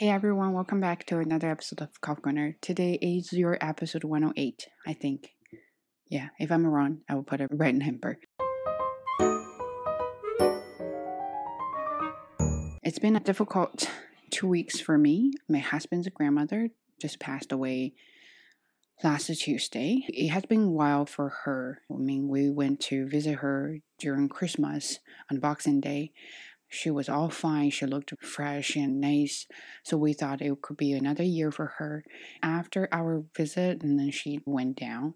Hey 0.00 0.10
everyone, 0.10 0.52
welcome 0.52 0.78
back 0.78 1.06
to 1.06 1.18
another 1.18 1.50
episode 1.50 1.80
of 1.80 2.00
Coffee 2.00 2.22
Corner. 2.22 2.54
Today 2.60 3.00
is 3.02 3.32
your 3.32 3.58
episode 3.60 4.04
108, 4.04 4.68
I 4.86 4.92
think. 4.92 5.32
Yeah, 6.06 6.28
if 6.38 6.52
I'm 6.52 6.64
wrong, 6.64 7.00
I 7.08 7.16
will 7.16 7.24
put 7.24 7.40
a 7.40 7.48
red 7.50 7.74
number. 7.78 8.20
It's 12.84 13.00
been 13.00 13.16
a 13.16 13.20
difficult 13.20 13.90
two 14.30 14.46
weeks 14.46 14.78
for 14.78 14.96
me. 14.96 15.32
My 15.48 15.58
husband's 15.58 16.08
grandmother 16.10 16.68
just 17.00 17.18
passed 17.18 17.50
away 17.50 17.94
last 19.02 19.26
Tuesday. 19.26 20.04
It 20.06 20.28
has 20.28 20.46
been 20.46 20.62
a 20.62 20.70
while 20.70 21.06
for 21.06 21.28
her. 21.42 21.80
I 21.90 21.96
mean, 21.96 22.28
we 22.28 22.50
went 22.50 22.78
to 22.82 23.08
visit 23.08 23.38
her 23.38 23.78
during 23.98 24.28
Christmas 24.28 25.00
on 25.28 25.40
Boxing 25.40 25.80
Day 25.80 26.12
she 26.68 26.90
was 26.90 27.08
all 27.08 27.30
fine. 27.30 27.70
She 27.70 27.86
looked 27.86 28.12
fresh 28.20 28.76
and 28.76 29.00
nice. 29.00 29.46
So 29.82 29.96
we 29.96 30.12
thought 30.12 30.42
it 30.42 30.60
could 30.60 30.76
be 30.76 30.92
another 30.92 31.22
year 31.22 31.50
for 31.50 31.66
her. 31.78 32.04
After 32.42 32.88
our 32.92 33.24
visit, 33.36 33.82
and 33.82 33.98
then 33.98 34.10
she 34.10 34.40
went 34.44 34.76
down. 34.78 35.14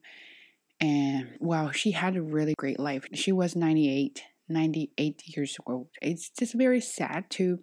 And 0.81 1.37
well, 1.39 1.71
she 1.71 1.93
had 1.93 2.17
a 2.17 2.23
really 2.23 2.55
great 2.57 2.81
life. 2.81 3.05
She 3.13 3.33
was 3.33 3.55
98, 3.55 4.23
98 4.49 5.23
years 5.27 5.59
old. 5.67 5.89
It's 6.01 6.31
just 6.31 6.55
very 6.55 6.81
sad 6.81 7.31
to 7.31 7.61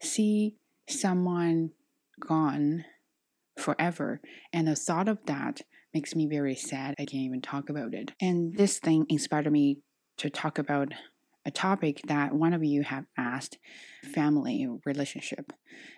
see 0.00 0.56
someone 0.88 1.70
gone 2.18 2.84
forever. 3.58 4.20
And 4.52 4.66
the 4.66 4.74
thought 4.74 5.08
of 5.08 5.18
that 5.26 5.60
makes 5.92 6.14
me 6.14 6.26
very 6.26 6.54
sad. 6.54 6.94
I 6.98 7.04
can't 7.04 7.24
even 7.24 7.42
talk 7.42 7.68
about 7.68 7.94
it. 7.94 8.12
And 8.20 8.56
this 8.56 8.78
thing 8.78 9.06
inspired 9.08 9.50
me 9.52 9.78
to 10.16 10.30
talk 10.30 10.58
about 10.58 10.92
a 11.44 11.50
topic 11.50 12.00
that 12.06 12.34
one 12.34 12.52
of 12.52 12.62
you 12.62 12.82
have 12.82 13.06
asked 13.16 13.58
family 14.14 14.66
relationship. 14.84 15.52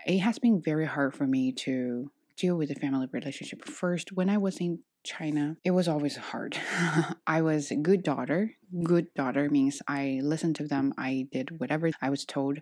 It 0.06 0.18
has 0.20 0.38
been 0.38 0.62
very 0.62 0.86
hard 0.86 1.14
for 1.14 1.26
me 1.26 1.52
to 1.52 2.10
deal 2.36 2.56
with 2.56 2.68
the 2.68 2.74
family 2.74 3.08
relationship. 3.12 3.64
First, 3.64 4.12
when 4.12 4.30
I 4.30 4.38
was 4.38 4.58
in 4.58 4.80
China, 5.04 5.56
it 5.64 5.72
was 5.72 5.88
always 5.88 6.16
hard. 6.16 6.56
I 7.26 7.42
was 7.42 7.70
a 7.70 7.76
good 7.76 8.02
daughter. 8.02 8.52
Good 8.84 9.12
daughter 9.14 9.50
means 9.50 9.82
I 9.88 10.20
listened 10.22 10.56
to 10.56 10.66
them, 10.66 10.94
I 10.96 11.26
did 11.32 11.60
whatever 11.60 11.90
I 12.00 12.10
was 12.10 12.24
told, 12.24 12.60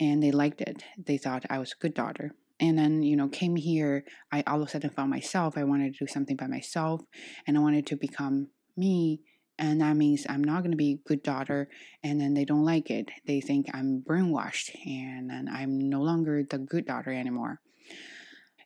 and 0.00 0.22
they 0.22 0.30
liked 0.30 0.60
it. 0.60 0.82
They 0.98 1.18
thought 1.18 1.44
I 1.50 1.58
was 1.58 1.72
a 1.72 1.82
good 1.82 1.94
daughter. 1.94 2.32
And 2.58 2.78
then, 2.78 3.02
you 3.02 3.16
know, 3.16 3.28
came 3.28 3.56
here, 3.56 4.04
I 4.32 4.42
all 4.46 4.62
of 4.62 4.68
a 4.68 4.70
sudden 4.70 4.88
found 4.88 5.10
myself. 5.10 5.58
I 5.58 5.64
wanted 5.64 5.92
to 5.92 6.04
do 6.04 6.10
something 6.10 6.36
by 6.36 6.46
myself, 6.46 7.02
and 7.46 7.56
I 7.56 7.60
wanted 7.60 7.86
to 7.88 7.96
become 7.96 8.48
me 8.76 9.20
and 9.58 9.80
that 9.80 9.96
means 9.96 10.26
I'm 10.28 10.44
not 10.44 10.60
going 10.60 10.72
to 10.72 10.76
be 10.76 10.92
a 10.92 11.08
good 11.08 11.22
daughter. 11.22 11.68
And 12.02 12.20
then 12.20 12.34
they 12.34 12.44
don't 12.44 12.64
like 12.64 12.90
it. 12.90 13.10
They 13.26 13.40
think 13.40 13.66
I'm 13.72 14.02
brainwashed 14.06 14.74
and 14.86 15.30
then 15.30 15.48
I'm 15.50 15.88
no 15.88 16.02
longer 16.02 16.42
the 16.42 16.58
good 16.58 16.86
daughter 16.86 17.12
anymore. 17.12 17.60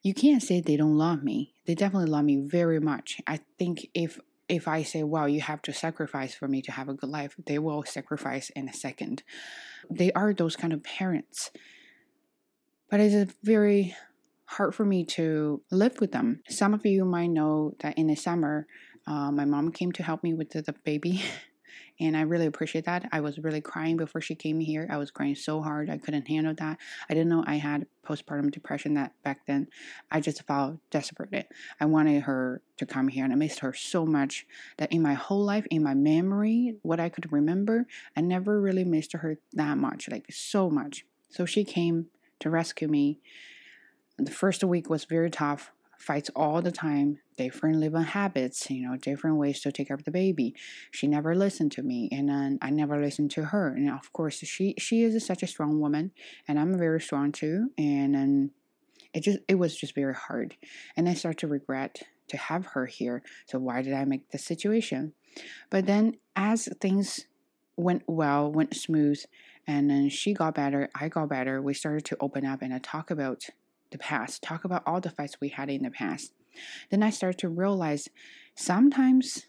You 0.02 0.14
can't 0.14 0.42
say 0.42 0.60
they 0.60 0.76
don't 0.76 0.96
love 0.96 1.22
me. 1.22 1.54
They 1.66 1.74
definitely 1.74 2.10
love 2.10 2.24
me 2.24 2.36
very 2.36 2.80
much. 2.80 3.20
I 3.26 3.40
think 3.58 3.88
if 3.94 4.18
if 4.48 4.66
I 4.66 4.82
say, 4.82 5.04
"Well, 5.04 5.28
you 5.28 5.40
have 5.42 5.62
to 5.62 5.72
sacrifice 5.72 6.34
for 6.34 6.48
me 6.48 6.60
to 6.62 6.72
have 6.72 6.88
a 6.88 6.94
good 6.94 7.10
life," 7.10 7.36
they 7.46 7.58
will 7.58 7.84
sacrifice 7.84 8.50
in 8.50 8.68
a 8.68 8.72
second. 8.72 9.22
They 9.88 10.10
are 10.12 10.32
those 10.32 10.56
kind 10.56 10.72
of 10.72 10.82
parents. 10.82 11.52
But 12.88 12.98
it's 12.98 13.34
very 13.44 13.94
hard 14.46 14.74
for 14.74 14.84
me 14.84 15.04
to 15.04 15.62
live 15.70 16.00
with 16.00 16.10
them. 16.10 16.42
Some 16.48 16.74
of 16.74 16.84
you 16.84 17.04
might 17.04 17.28
know 17.28 17.76
that 17.80 17.96
in 17.96 18.08
the 18.08 18.16
summer, 18.16 18.66
uh, 19.10 19.32
my 19.32 19.44
mom 19.44 19.72
came 19.72 19.90
to 19.90 20.04
help 20.04 20.22
me 20.22 20.32
with 20.32 20.50
the, 20.50 20.62
the 20.62 20.72
baby. 20.84 21.20
and 22.00 22.16
I 22.16 22.20
really 22.20 22.46
appreciate 22.46 22.84
that. 22.84 23.08
I 23.10 23.20
was 23.20 23.40
really 23.40 23.60
crying 23.60 23.96
before 23.96 24.20
she 24.20 24.36
came 24.36 24.60
here. 24.60 24.86
I 24.88 24.98
was 24.98 25.10
crying 25.10 25.34
so 25.34 25.60
hard. 25.60 25.90
I 25.90 25.98
couldn't 25.98 26.28
handle 26.28 26.54
that. 26.54 26.78
I 27.08 27.14
didn't 27.14 27.28
know 27.28 27.42
I 27.44 27.56
had 27.56 27.86
postpartum 28.06 28.52
depression 28.52 28.94
that 28.94 29.12
back 29.24 29.46
then. 29.48 29.66
I 30.12 30.20
just 30.20 30.46
felt 30.46 30.76
desperate. 30.90 31.48
I 31.80 31.86
wanted 31.86 32.22
her 32.22 32.62
to 32.76 32.86
come 32.86 33.08
here 33.08 33.24
and 33.24 33.32
I 33.32 33.36
missed 33.36 33.58
her 33.58 33.74
so 33.74 34.06
much 34.06 34.46
that 34.78 34.92
in 34.92 35.02
my 35.02 35.14
whole 35.14 35.44
life, 35.44 35.66
in 35.72 35.82
my 35.82 35.94
memory, 35.94 36.76
what 36.82 37.00
I 37.00 37.08
could 37.08 37.32
remember, 37.32 37.86
I 38.16 38.20
never 38.20 38.60
really 38.60 38.84
missed 38.84 39.12
her 39.12 39.38
that 39.54 39.76
much, 39.76 40.08
like 40.08 40.26
so 40.30 40.70
much. 40.70 41.04
So 41.30 41.46
she 41.46 41.64
came 41.64 42.06
to 42.38 42.48
rescue 42.48 42.86
me. 42.86 43.18
The 44.18 44.30
first 44.30 44.62
week 44.62 44.88
was 44.88 45.04
very 45.04 45.30
tough 45.30 45.72
fights 46.00 46.30
all 46.34 46.62
the 46.62 46.72
time, 46.72 47.18
different 47.36 47.76
living 47.76 48.02
habits, 48.02 48.70
you 48.70 48.88
know, 48.88 48.96
different 48.96 49.36
ways 49.36 49.60
to 49.60 49.70
take 49.70 49.88
care 49.88 49.94
of 49.94 50.04
the 50.04 50.10
baby. 50.10 50.54
She 50.90 51.06
never 51.06 51.34
listened 51.34 51.72
to 51.72 51.82
me, 51.82 52.08
and 52.10 52.28
then 52.28 52.58
I 52.62 52.70
never 52.70 53.00
listened 53.00 53.30
to 53.32 53.44
her. 53.46 53.68
And 53.68 53.90
of 53.90 54.12
course, 54.12 54.38
she 54.38 54.74
she 54.78 55.02
is 55.02 55.24
such 55.24 55.42
a 55.42 55.46
strong 55.46 55.78
woman, 55.80 56.12
and 56.48 56.58
I'm 56.58 56.76
very 56.78 57.00
strong 57.00 57.32
too. 57.32 57.70
And 57.76 58.14
then 58.14 58.50
it 59.12 59.20
just 59.20 59.38
it 59.46 59.56
was 59.56 59.76
just 59.76 59.94
very 59.94 60.14
hard, 60.14 60.56
and 60.96 61.08
I 61.08 61.14
start 61.14 61.38
to 61.38 61.46
regret 61.46 62.02
to 62.28 62.36
have 62.36 62.66
her 62.66 62.86
here. 62.86 63.22
So 63.46 63.58
why 63.58 63.82
did 63.82 63.92
I 63.92 64.04
make 64.04 64.30
this 64.30 64.44
situation? 64.44 65.12
But 65.68 65.86
then 65.86 66.16
as 66.34 66.68
things 66.80 67.26
went 67.76 68.02
well, 68.06 68.50
went 68.50 68.74
smooth, 68.74 69.22
and 69.66 69.90
then 69.90 70.08
she 70.08 70.32
got 70.32 70.54
better, 70.54 70.88
I 70.94 71.08
got 71.08 71.28
better. 71.28 71.60
We 71.60 71.74
started 71.74 72.04
to 72.06 72.16
open 72.20 72.44
up 72.44 72.62
and 72.62 72.72
I 72.72 72.78
talk 72.78 73.10
about 73.10 73.44
the 73.90 73.98
past, 73.98 74.42
talk 74.42 74.64
about 74.64 74.82
all 74.86 75.00
the 75.00 75.10
fights 75.10 75.40
we 75.40 75.48
had 75.48 75.70
in 75.70 75.82
the 75.82 75.90
past. 75.90 76.32
Then 76.90 77.02
I 77.02 77.10
start 77.10 77.38
to 77.38 77.48
realize 77.48 78.08
sometimes 78.54 79.46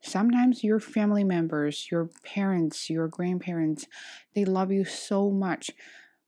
sometimes 0.00 0.62
your 0.62 0.78
family 0.78 1.24
members, 1.24 1.88
your 1.90 2.08
parents, 2.22 2.88
your 2.88 3.08
grandparents, 3.08 3.86
they 4.34 4.44
love 4.44 4.70
you 4.70 4.84
so 4.84 5.30
much, 5.30 5.70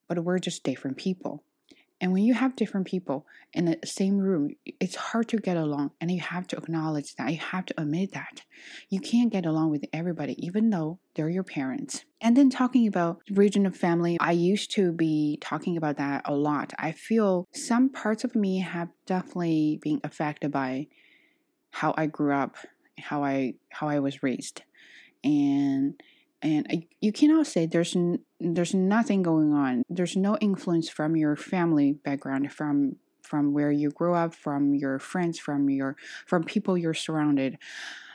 but 0.08 0.24
we're 0.24 0.38
just 0.38 0.64
different 0.64 0.96
people. 0.96 1.44
And 2.00 2.12
when 2.12 2.22
you 2.22 2.34
have 2.34 2.54
different 2.54 2.86
people 2.86 3.26
in 3.52 3.64
the 3.64 3.78
same 3.84 4.18
room, 4.18 4.50
it's 4.64 4.94
hard 4.94 5.28
to 5.28 5.36
get 5.36 5.56
along. 5.56 5.90
And 6.00 6.10
you 6.10 6.20
have 6.20 6.46
to 6.48 6.56
acknowledge 6.56 7.16
that. 7.16 7.32
You 7.32 7.38
have 7.38 7.66
to 7.66 7.80
admit 7.80 8.12
that. 8.12 8.42
You 8.88 9.00
can't 9.00 9.32
get 9.32 9.44
along 9.44 9.70
with 9.70 9.84
everybody, 9.92 10.34
even 10.44 10.70
though 10.70 11.00
they're 11.14 11.28
your 11.28 11.42
parents. 11.42 12.04
And 12.20 12.36
then 12.36 12.50
talking 12.50 12.86
about 12.86 13.20
regional 13.30 13.72
family, 13.72 14.16
I 14.20 14.32
used 14.32 14.70
to 14.72 14.92
be 14.92 15.38
talking 15.40 15.76
about 15.76 15.96
that 15.96 16.22
a 16.24 16.34
lot. 16.34 16.72
I 16.78 16.92
feel 16.92 17.48
some 17.52 17.88
parts 17.88 18.22
of 18.22 18.36
me 18.36 18.60
have 18.60 18.90
definitely 19.06 19.80
been 19.82 20.00
affected 20.04 20.52
by 20.52 20.86
how 21.70 21.94
I 21.96 22.06
grew 22.06 22.32
up, 22.32 22.56
how 22.98 23.24
I 23.24 23.54
how 23.70 23.88
I 23.88 23.98
was 23.98 24.22
raised. 24.22 24.62
And 25.24 26.00
and 26.42 26.84
you 27.00 27.12
cannot 27.12 27.46
say 27.46 27.66
there's 27.66 27.96
n- 27.96 28.20
there's 28.40 28.74
nothing 28.74 29.22
going 29.22 29.52
on. 29.52 29.82
There's 29.88 30.16
no 30.16 30.36
influence 30.38 30.88
from 30.88 31.16
your 31.16 31.36
family 31.36 31.92
background 31.92 32.52
from 32.52 32.96
from 33.22 33.52
where 33.52 33.70
you 33.70 33.90
grew 33.90 34.14
up 34.14 34.34
from 34.34 34.74
your 34.74 34.98
friends 34.98 35.38
from 35.38 35.68
your 35.68 35.96
from 36.26 36.44
people 36.44 36.78
you're 36.78 36.94
surrounded. 36.94 37.58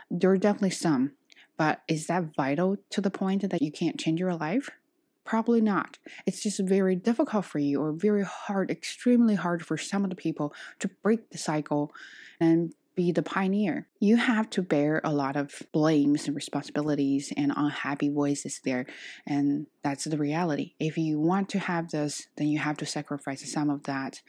There 0.09 0.31
are 0.31 0.38
definitely 0.38 0.72
some 0.72 1.12
but 1.57 1.81
is 1.88 2.07
that 2.07 2.35
vital 2.35 2.78
to 2.89 3.01
the 3.01 3.12
point 3.12 3.50
that 3.50 3.62
you 3.62 3.72
can't 3.72 4.00
change 4.00 4.19
your 4.19 4.35
life? 4.35 4.69
Probably 5.25 5.62
not. 5.62 5.97
It's 6.25 6.44
just 6.44 6.59
very 6.59 6.95
difficult 6.95 7.45
for 7.45 7.59
you 7.59 7.81
or 7.81 7.94
very 7.94 8.23
hard 8.23 8.69
extremely 8.69 9.35
hard 9.35 9.66
for 9.66 9.78
some 9.78 10.03
of 10.03 10.09
the 10.09 10.16
people 10.16 10.53
to 10.79 10.89
break 11.01 11.29
the 11.29 11.38
cycle 11.38 11.94
and 12.39 12.73
be 12.96 13.12
the 13.12 13.24
pioneer. 13.24 13.88
You 14.00 14.18
have 14.18 14.50
to 14.52 14.62
bear 14.62 15.02
a 15.04 15.14
lot 15.14 15.36
of 15.36 15.64
blames 15.72 16.28
and 16.28 16.36
responsibilities 16.36 17.34
and 17.36 17.52
unhappy 17.56 18.09
voices 18.09 18.62
there. 18.64 18.86
And 19.26 19.68
that's 19.84 20.06
the 20.06 20.18
reality. 20.18 20.74
If 20.80 20.98
you 20.98 21.20
want 21.20 21.50
to 21.50 21.59
have 21.59 21.90
this, 21.90 22.28
then 22.38 22.48
you 22.48 22.59
have 22.59 22.78
to 22.78 22.86
sacrifice 22.86 23.52
some 23.52 23.70
of 23.70 23.84
that. 23.84 24.22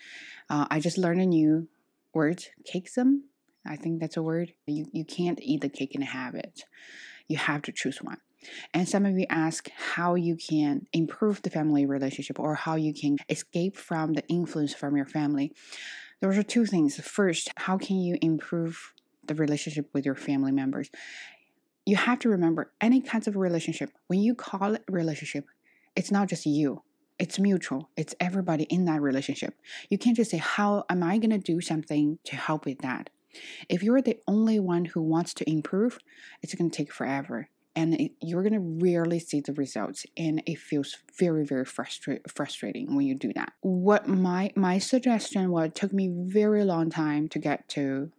Uh, 0.49 0.67
I 0.71 0.81
just 0.81 0.99
learned 0.99 1.21
a 1.21 1.27
new 1.27 1.69
word, 2.13 2.45
cakeism. 2.73 3.21
I 3.67 3.77
think 3.77 4.01
that's 4.01 4.17
a 4.17 4.23
word. 4.23 4.53
You, 4.67 4.87
you 4.93 5.05
can't 5.05 5.41
eat 5.43 5.61
the 5.61 5.69
cake 5.69 5.95
and 5.95 6.05
have 6.05 6.35
it. 6.35 6.65
You 7.29 7.37
have 7.39 7.63
to 7.63 7.73
choose 7.73 8.03
one. 8.03 8.19
And 8.73 8.89
some 8.89 9.07
of 9.07 9.19
you 9.19 9.27
ask 9.31 9.71
how 9.71 10.15
you 10.15 10.37
can 10.37 10.87
improve 10.93 11.43
the 11.43 11.51
family 11.51 11.87
relationship 11.87 12.39
or 12.39 12.55
how 12.55 12.77
you 12.77 12.93
can 12.93 13.17
escape 13.29 13.77
from 13.77 14.13
the 14.13 14.27
influence 14.29 14.75
from 14.75 14.97
your 14.97 15.07
family. 15.07 15.53
Those 16.25 16.39
are 16.39 16.43
two 16.43 16.65
things. 16.65 16.99
First, 16.99 17.51
how 17.55 17.77
can 17.77 17.99
you 17.99 18.17
improve 18.23 18.95
the 19.27 19.35
relationship 19.35 19.91
with 19.93 20.07
your 20.07 20.15
family 20.15 20.53
members? 20.53 20.89
You 21.85 21.97
have 21.97 22.19
to 22.21 22.31
remember 22.31 22.73
any 22.81 23.03
kinds 23.03 23.29
of 23.29 23.37
relationship, 23.37 23.91
when 24.07 24.21
you 24.21 24.35
call 24.35 24.75
it 24.75 24.85
relationship, 24.89 25.45
it's 25.95 26.11
not 26.11 26.31
just 26.31 26.47
you. 26.47 26.83
It's 27.19 27.39
mutual. 27.39 27.91
It's 27.95 28.15
everybody 28.21 28.65
in 28.65 28.87
that 28.87 29.03
relationship. 29.03 29.55
You 29.91 29.99
can't 29.99 30.17
just 30.17 30.31
say, 30.31 30.39
How 30.39 30.87
am 30.89 31.03
I 31.03 31.19
going 31.19 31.29
to 31.29 31.37
do 31.37 31.61
something 31.61 32.19
to 32.25 32.37
help 32.37 32.65
with 32.65 32.79
that? 32.79 33.11
If 33.69 33.83
you're 33.83 34.01
the 34.01 34.17
only 34.27 34.59
one 34.59 34.87
who 34.87 35.03
wants 35.03 35.35
to 35.35 35.51
improve, 35.51 35.99
it's 36.41 36.55
going 36.55 36.71
to 36.71 36.77
take 36.77 36.91
forever 36.91 37.51
and 37.77 37.95
it, 37.95 38.13
you're 38.21 38.43
going 38.43 38.53
to 38.53 38.85
rarely 38.85 39.19
see 39.19 39.41
the 39.41 39.53
results 39.53 40.07
and 40.17 40.43
it 40.47 40.59
feels 40.59 40.97
very 41.19 41.45
very 41.45 41.65
frustra- 41.65 42.21
frustrating 42.29 42.95
when 42.95 43.07
you 43.07 43.15
do 43.15 43.33
that. 43.35 43.53
What 43.61 44.09
my 44.09 44.53
my 44.57 44.79
suggestion 44.79 45.51
what 45.51 45.75
took 45.75 45.93
me 45.93 46.11
very 46.13 46.65
long 46.65 46.91
time 46.91 47.29
to 47.29 47.39
get 47.39 47.69
to 47.71 48.11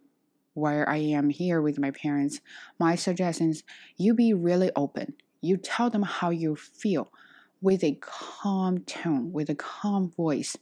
where 0.54 0.88
i 0.88 0.96
am 0.96 1.28
here 1.28 1.60
with 1.60 1.78
my 1.78 1.90
parents 1.90 2.40
my 2.78 2.94
suggestion 2.94 3.50
is 3.50 3.62
you 3.96 4.14
be 4.14 4.32
really 4.32 4.70
open. 4.74 5.14
You 5.40 5.56
tell 5.56 5.90
them 5.90 6.02
how 6.02 6.30
you 6.30 6.56
feel 6.56 7.12
with 7.60 7.82
a 7.82 7.98
calm 8.00 8.78
tone 8.80 9.32
with 9.32 9.48
a 9.48 9.54
calm 9.54 10.10
voice. 10.10 10.56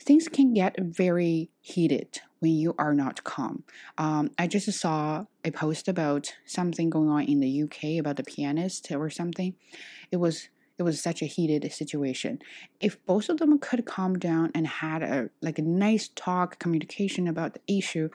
Things 0.00 0.28
can 0.28 0.54
get 0.54 0.76
very 0.78 1.50
heated 1.60 2.20
when 2.40 2.52
you 2.52 2.74
are 2.78 2.94
not 2.94 3.24
calm. 3.24 3.64
Um, 3.96 4.30
I 4.38 4.46
just 4.46 4.70
saw 4.72 5.24
a 5.44 5.50
post 5.50 5.88
about 5.88 6.34
something 6.44 6.90
going 6.90 7.08
on 7.08 7.24
in 7.24 7.40
the 7.40 7.62
UK 7.62 7.98
about 7.98 8.16
the 8.16 8.24
pianist 8.24 8.90
or 8.92 9.10
something. 9.10 9.54
It 10.10 10.16
was 10.16 10.48
it 10.78 10.84
was 10.84 11.02
such 11.02 11.22
a 11.22 11.26
heated 11.26 11.70
situation. 11.72 12.38
If 12.80 13.04
both 13.04 13.28
of 13.28 13.38
them 13.38 13.58
could 13.58 13.84
calm 13.84 14.16
down 14.16 14.52
and 14.54 14.66
had 14.66 15.02
a 15.02 15.30
like 15.42 15.58
a 15.58 15.62
nice 15.62 16.08
talk 16.14 16.58
communication 16.60 17.26
about 17.26 17.54
the 17.54 17.78
issue, 17.78 18.10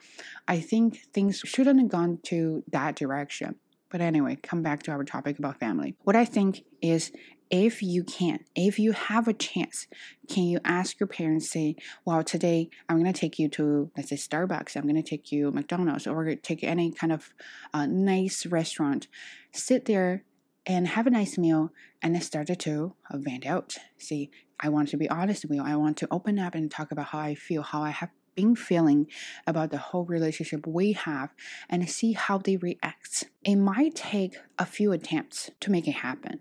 I 0.48 0.60
think 0.60 1.00
things 1.12 1.42
shouldn't 1.44 1.78
have 1.78 1.90
gone 1.90 2.20
to 2.24 2.64
that 2.72 2.96
direction. 2.96 3.56
But 3.90 4.00
anyway, 4.00 4.38
come 4.42 4.62
back 4.62 4.82
to 4.84 4.90
our 4.90 5.04
topic 5.04 5.38
about 5.38 5.60
family. 5.60 5.94
What 6.02 6.16
I 6.16 6.24
think 6.24 6.64
is 6.82 7.12
if 7.50 7.82
you 7.82 8.04
can, 8.04 8.40
if 8.54 8.78
you 8.78 8.92
have 8.92 9.28
a 9.28 9.32
chance, 9.32 9.86
can 10.28 10.44
you 10.44 10.58
ask 10.64 10.98
your 10.98 11.06
parents, 11.06 11.50
say, 11.50 11.76
well, 12.04 12.24
today 12.24 12.70
I'm 12.88 12.98
going 12.98 13.12
to 13.12 13.18
take 13.18 13.38
you 13.38 13.48
to, 13.50 13.90
let's 13.96 14.08
say, 14.08 14.16
Starbucks, 14.16 14.76
I'm 14.76 14.84
going 14.84 14.94
to 14.96 15.02
take 15.02 15.30
you 15.30 15.50
McDonald's, 15.50 16.06
or 16.06 16.34
take 16.36 16.64
any 16.64 16.90
kind 16.90 17.12
of 17.12 17.32
uh, 17.72 17.86
nice 17.86 18.46
restaurant, 18.46 19.08
sit 19.52 19.84
there 19.84 20.24
and 20.66 20.88
have 20.88 21.06
a 21.06 21.10
nice 21.10 21.36
meal, 21.36 21.70
and 22.02 22.14
then 22.14 22.22
started 22.22 22.58
to 22.60 22.94
vent 23.12 23.46
out. 23.46 23.76
See, 23.98 24.30
I 24.58 24.68
want 24.70 24.88
to 24.88 24.96
be 24.96 25.10
honest 25.10 25.44
with 25.44 25.56
you. 25.56 25.62
I 25.62 25.76
want 25.76 25.96
to 25.98 26.08
open 26.10 26.38
up 26.38 26.54
and 26.54 26.70
talk 26.70 26.90
about 26.90 27.06
how 27.06 27.18
I 27.18 27.34
feel, 27.34 27.62
how 27.62 27.82
I 27.82 27.90
have 27.90 28.10
been 28.34 28.56
feeling 28.56 29.06
about 29.46 29.70
the 29.70 29.78
whole 29.78 30.04
relationship 30.04 30.66
we 30.66 30.92
have 30.92 31.32
and 31.68 31.88
see 31.88 32.12
how 32.12 32.38
they 32.38 32.56
react. 32.56 33.24
It 33.44 33.56
might 33.56 33.94
take 33.94 34.36
a 34.58 34.66
few 34.66 34.92
attempts 34.92 35.50
to 35.60 35.70
make 35.70 35.86
it 35.86 35.92
happen. 35.92 36.40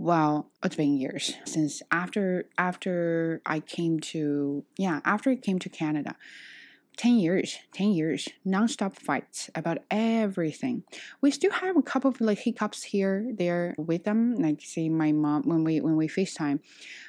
Well, 0.00 0.48
it's 0.64 0.76
been 0.76 0.96
years 0.96 1.34
since 1.44 1.82
after 1.90 2.46
after 2.56 3.42
I 3.44 3.60
came 3.60 4.00
to 4.14 4.64
yeah, 4.78 5.00
after 5.04 5.28
I 5.28 5.36
came 5.36 5.58
to 5.58 5.68
Canada. 5.68 6.16
10 6.96 7.18
years 7.18 7.56
10 7.72 7.92
years 7.92 8.28
non-stop 8.44 8.94
fights 8.94 9.48
about 9.54 9.78
everything 9.90 10.82
we 11.22 11.30
still 11.30 11.52
have 11.52 11.74
a 11.74 11.82
couple 11.82 12.10
of 12.10 12.20
like 12.20 12.40
hiccups 12.40 12.82
here 12.82 13.32
there 13.38 13.74
with 13.78 14.04
them 14.04 14.34
like 14.34 14.60
see 14.60 14.90
my 14.90 15.10
mom 15.10 15.42
when 15.44 15.64
we 15.64 15.80
when 15.80 15.96
we 15.96 16.06
facetime 16.06 16.58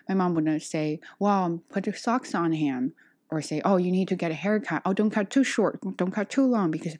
my 0.08 0.16
mom 0.16 0.34
would 0.34 0.62
say 0.62 1.02
well 1.20 1.62
put 1.70 1.86
your 1.86 1.96
socks 1.96 2.34
on 2.34 2.54
him 2.54 2.94
or 3.32 3.42
say, 3.42 3.62
oh, 3.64 3.78
you 3.78 3.92
need 3.92 4.10
to 4.10 4.16
get 4.16 4.30
a 4.30 4.36
haircut. 4.36 4.82
Oh, 4.86 4.92
don't 4.92 5.10
cut 5.10 5.30
too 5.30 5.46
short. 5.46 5.80
Don't 5.96 6.12
cut 6.12 6.30
too 6.30 6.46
long 6.46 6.70
because 6.70 6.98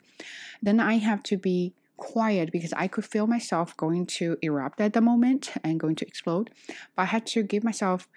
then 0.62 0.80
I 0.80 0.94
have 0.94 1.22
to 1.24 1.36
be 1.36 1.74
quiet 2.02 2.50
because 2.50 2.72
I 2.72 2.88
could 2.88 3.04
feel 3.04 3.28
myself 3.28 3.76
going 3.76 4.06
to 4.18 4.36
erupt 4.42 4.80
at 4.80 4.92
the 4.92 5.00
moment 5.00 5.52
and 5.62 5.78
going 5.78 5.94
to 5.96 6.06
explode. 6.06 6.50
But 6.96 7.02
I 7.02 7.04
had 7.04 7.24
to 7.26 7.44
give 7.44 7.62
myself 7.62 8.08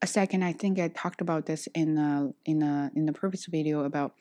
a 0.00 0.06
second. 0.06 0.42
I 0.44 0.54
think 0.54 0.78
I 0.78 0.88
talked 0.88 1.20
about 1.20 1.44
this 1.44 1.68
in 1.74 1.94
the 1.94 2.32
in 2.46 2.60
the 2.60 2.90
in 2.96 3.04
the 3.04 3.12
previous 3.12 3.44
video 3.44 3.84
about 3.84 4.14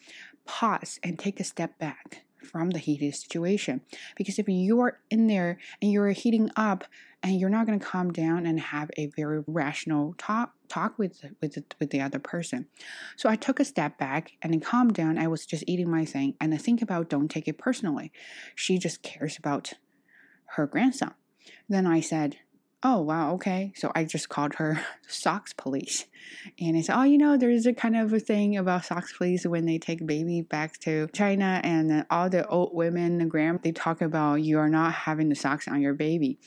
pause 0.45 0.99
and 1.03 1.17
take 1.17 1.39
a 1.39 1.45
step 1.45 1.79
back 1.79 2.26
from 2.43 2.71
the 2.71 2.79
heated 2.79 3.15
situation. 3.15 3.81
Because 4.15 4.39
if 4.39 4.47
you 4.47 4.79
are 4.81 4.99
in 5.09 5.27
there 5.27 5.57
and 5.81 5.91
you're 5.91 6.09
heating 6.09 6.49
up 6.55 6.85
and 7.23 7.39
you're 7.39 7.49
not 7.49 7.65
going 7.65 7.79
to 7.79 7.85
calm 7.85 8.11
down 8.11 8.45
and 8.45 8.59
have 8.59 8.91
a 8.95 9.07
very 9.07 9.43
rational 9.47 10.13
talk 10.17 10.53
talk 10.67 10.99
with 10.99 11.25
with 11.41 11.57
with 11.79 11.89
the 11.89 12.01
other 12.01 12.19
person. 12.19 12.67
So 13.15 13.29
I 13.29 13.35
took 13.35 13.59
a 13.59 13.65
step 13.65 13.97
back 13.97 14.33
and 14.41 14.53
then 14.53 14.59
calmed 14.59 14.93
down. 14.93 15.17
I 15.17 15.27
was 15.27 15.45
just 15.45 15.63
eating 15.67 15.89
my 15.89 16.05
thing 16.05 16.35
and 16.39 16.53
I 16.53 16.57
think 16.57 16.81
about 16.81 17.09
don't 17.09 17.29
take 17.29 17.47
it 17.47 17.57
personally. 17.57 18.11
She 18.55 18.77
just 18.77 19.01
cares 19.01 19.37
about 19.37 19.73
her 20.55 20.67
grandson. 20.67 21.13
Then 21.69 21.87
I 21.87 22.01
said, 22.01 22.37
oh 22.83 23.01
wow 23.01 23.33
okay. 23.33 23.71
So 23.75 23.91
i 23.95 24.03
just 24.03 24.29
called 24.29 24.55
her 24.55 24.81
socks 25.07 25.53
police. 25.53 26.05
And 26.59 26.77
i 26.77 26.81
said 26.81 26.95
oh 26.97 27.03
you 27.03 27.17
know 27.17 27.37
there's 27.37 27.65
a 27.65 27.73
kind 27.73 27.95
of 27.95 28.13
a 28.13 28.19
thing 28.19 28.57
about 28.57 28.85
socks 28.85 29.13
police 29.17 29.45
when 29.45 29.65
they 29.65 29.77
take 29.77 30.05
baby 30.05 30.41
back 30.41 30.77
to 30.79 31.07
china 31.13 31.61
and 31.63 32.05
all 32.09 32.29
the 32.29 32.47
old 32.47 32.73
women 32.73 33.17
the 33.17 33.25
grand 33.25 33.61
they 33.63 33.71
talk 33.71 34.01
about 34.01 34.35
you 34.35 34.59
are 34.59 34.69
not 34.69 34.93
having 34.93 35.29
the 35.29 35.35
socks 35.35 35.67
on 35.67 35.81
your 35.81 35.93
baby. 35.93 36.39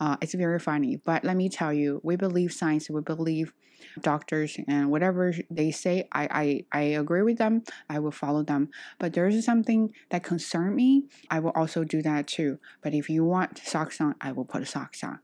Uh, 0.00 0.16
it's 0.20 0.34
very 0.34 0.58
funny. 0.58 0.96
But 0.96 1.24
let 1.24 1.36
me 1.36 1.48
tell 1.48 1.72
you 1.72 2.00
we 2.02 2.16
believe 2.16 2.52
science 2.52 2.90
we 2.90 3.00
believe 3.00 3.52
doctors 4.00 4.58
and 4.68 4.90
whatever 4.90 5.32
they 5.50 5.70
say 5.70 6.08
I, 6.12 6.64
I 6.72 6.80
i 6.80 6.82
agree 6.82 7.22
with 7.22 7.38
them 7.38 7.62
i 7.88 7.98
will 7.98 8.10
follow 8.10 8.42
them. 8.42 8.70
But 8.98 9.12
there's 9.12 9.44
something 9.44 9.92
that 10.10 10.22
concern 10.22 10.74
me 10.74 11.04
i 11.30 11.38
will 11.38 11.50
also 11.50 11.84
do 11.84 12.02
that 12.02 12.26
too. 12.26 12.58
But 12.82 12.94
if 12.94 13.08
you 13.08 13.24
want 13.24 13.58
socks 13.58 14.00
on 14.00 14.14
i 14.20 14.32
will 14.32 14.44
put 14.44 14.66
socks 14.66 15.04
on 15.04 15.20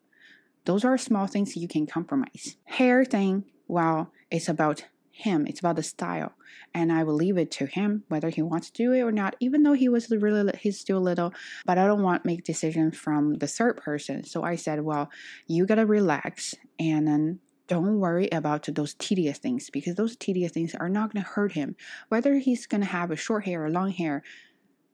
those 0.64 0.84
are 0.84 0.96
small 0.98 1.26
things 1.26 1.56
you 1.56 1.68
can 1.68 1.86
compromise. 1.86 2.56
Hair 2.64 3.04
thing, 3.04 3.44
well, 3.68 4.12
it's 4.30 4.48
about 4.48 4.84
him. 5.10 5.46
It's 5.46 5.60
about 5.60 5.76
the 5.76 5.82
style, 5.82 6.32
and 6.74 6.92
I 6.92 7.04
will 7.04 7.14
leave 7.14 7.36
it 7.36 7.50
to 7.52 7.66
him 7.66 8.04
whether 8.08 8.30
he 8.30 8.42
wants 8.42 8.70
to 8.70 8.82
do 8.82 8.92
it 8.92 9.00
or 9.00 9.12
not. 9.12 9.36
Even 9.40 9.62
though 9.62 9.74
he 9.74 9.88
was 9.88 10.10
really 10.10 10.52
he's 10.58 10.80
still 10.80 11.00
little, 11.00 11.32
but 11.66 11.78
I 11.78 11.86
don't 11.86 12.02
want 12.02 12.22
to 12.22 12.26
make 12.26 12.44
decisions 12.44 12.96
from 12.96 13.34
the 13.34 13.46
third 13.46 13.76
person. 13.76 14.24
So 14.24 14.42
I 14.42 14.56
said, 14.56 14.80
well, 14.80 15.10
you 15.46 15.66
gotta 15.66 15.86
relax 15.86 16.54
and 16.78 17.06
then 17.06 17.40
don't 17.68 18.00
worry 18.00 18.28
about 18.32 18.68
those 18.74 18.94
tedious 18.94 19.38
things 19.38 19.70
because 19.70 19.94
those 19.94 20.16
tedious 20.16 20.52
things 20.52 20.74
are 20.74 20.88
not 20.88 21.12
going 21.12 21.24
to 21.24 21.30
hurt 21.30 21.52
him. 21.52 21.76
Whether 22.08 22.34
he's 22.34 22.66
going 22.66 22.82
to 22.82 22.86
have 22.86 23.10
a 23.10 23.16
short 23.16 23.46
hair 23.46 23.64
or 23.64 23.70
long 23.70 23.90
hair, 23.90 24.22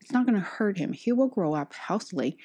it's 0.00 0.12
not 0.12 0.26
going 0.26 0.38
to 0.38 0.44
hurt 0.44 0.78
him. 0.78 0.92
He 0.92 1.10
will 1.10 1.26
grow 1.26 1.54
up 1.54 1.72
healthily. 1.72 2.38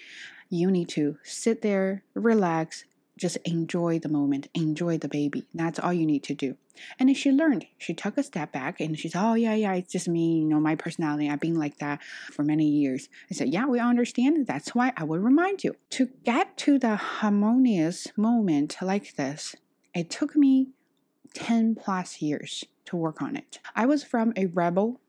You 0.50 0.72
need 0.72 0.90
to 0.90 1.18
sit 1.24 1.62
there, 1.62 2.04
relax, 2.16 2.86
just 3.18 3.38
enjoy 3.46 4.00
the 4.00 4.10
moment, 4.10 4.48
enjoy 4.54 4.98
the 4.98 5.08
baby. 5.08 5.46
That's 5.54 5.80
all 5.80 5.94
you 5.94 6.06
need 6.06 6.24
to 6.24 6.34
do. 6.34 6.58
And 6.98 7.16
she 7.16 7.32
learned. 7.32 7.68
She 7.78 7.94
took 7.94 8.18
a 8.18 8.24
step 8.24 8.52
back 8.52 8.80
and 8.80 8.98
she 8.98 9.10
said, 9.10 9.22
Oh, 9.24 9.36
yeah, 9.36 9.54
yeah, 9.54 9.74
it's 9.76 9.92
just 9.92 10.08
me, 10.08 10.40
you 10.40 10.46
know, 10.46 10.60
my 10.60 10.76
personality. 10.76 11.30
I've 11.30 11.40
been 11.40 11.60
like 11.60 11.78
that 11.78 12.02
for 12.32 12.44
many 12.44 12.66
years. 12.66 13.10
I 13.30 13.36
said, 13.36 13.54
Yeah, 13.54 13.66
we 13.68 13.80
understand. 13.80 14.48
That's 14.48 14.74
why 14.74 14.94
I 14.98 15.04
will 15.04 15.20
remind 15.20 15.64
you. 15.64 15.76
To 15.92 16.10
get 16.24 16.58
to 16.58 16.80
the 16.80 16.96
harmonious 16.96 18.08
moment 18.18 18.78
like 18.82 19.16
this, 19.16 19.56
it 19.94 20.10
took 20.10 20.36
me 20.36 20.70
10 21.36 21.76
plus 21.76 22.22
years 22.22 22.66
to 22.86 22.96
work 22.96 23.22
on 23.22 23.36
it. 23.36 23.60
I 23.76 23.86
was 23.86 24.04
from 24.04 24.34
a 24.36 24.48
rebel 24.48 25.00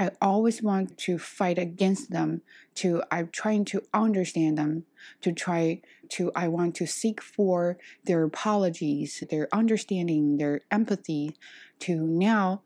I 0.00 0.12
always 0.22 0.62
want 0.62 0.96
to 1.00 1.18
fight 1.18 1.58
against 1.58 2.10
them. 2.10 2.40
To 2.76 3.02
I'm 3.10 3.28
trying 3.28 3.66
to 3.66 3.82
understand 3.92 4.56
them. 4.56 4.86
To 5.20 5.30
try 5.30 5.82
to 6.10 6.32
I 6.34 6.48
want 6.48 6.74
to 6.76 6.86
seek 6.86 7.20
for 7.20 7.76
their 8.06 8.24
apologies, 8.24 9.22
their 9.28 9.46
understanding, 9.52 10.38
their 10.38 10.62
empathy. 10.70 11.36
To 11.80 11.96
now, 11.96 12.62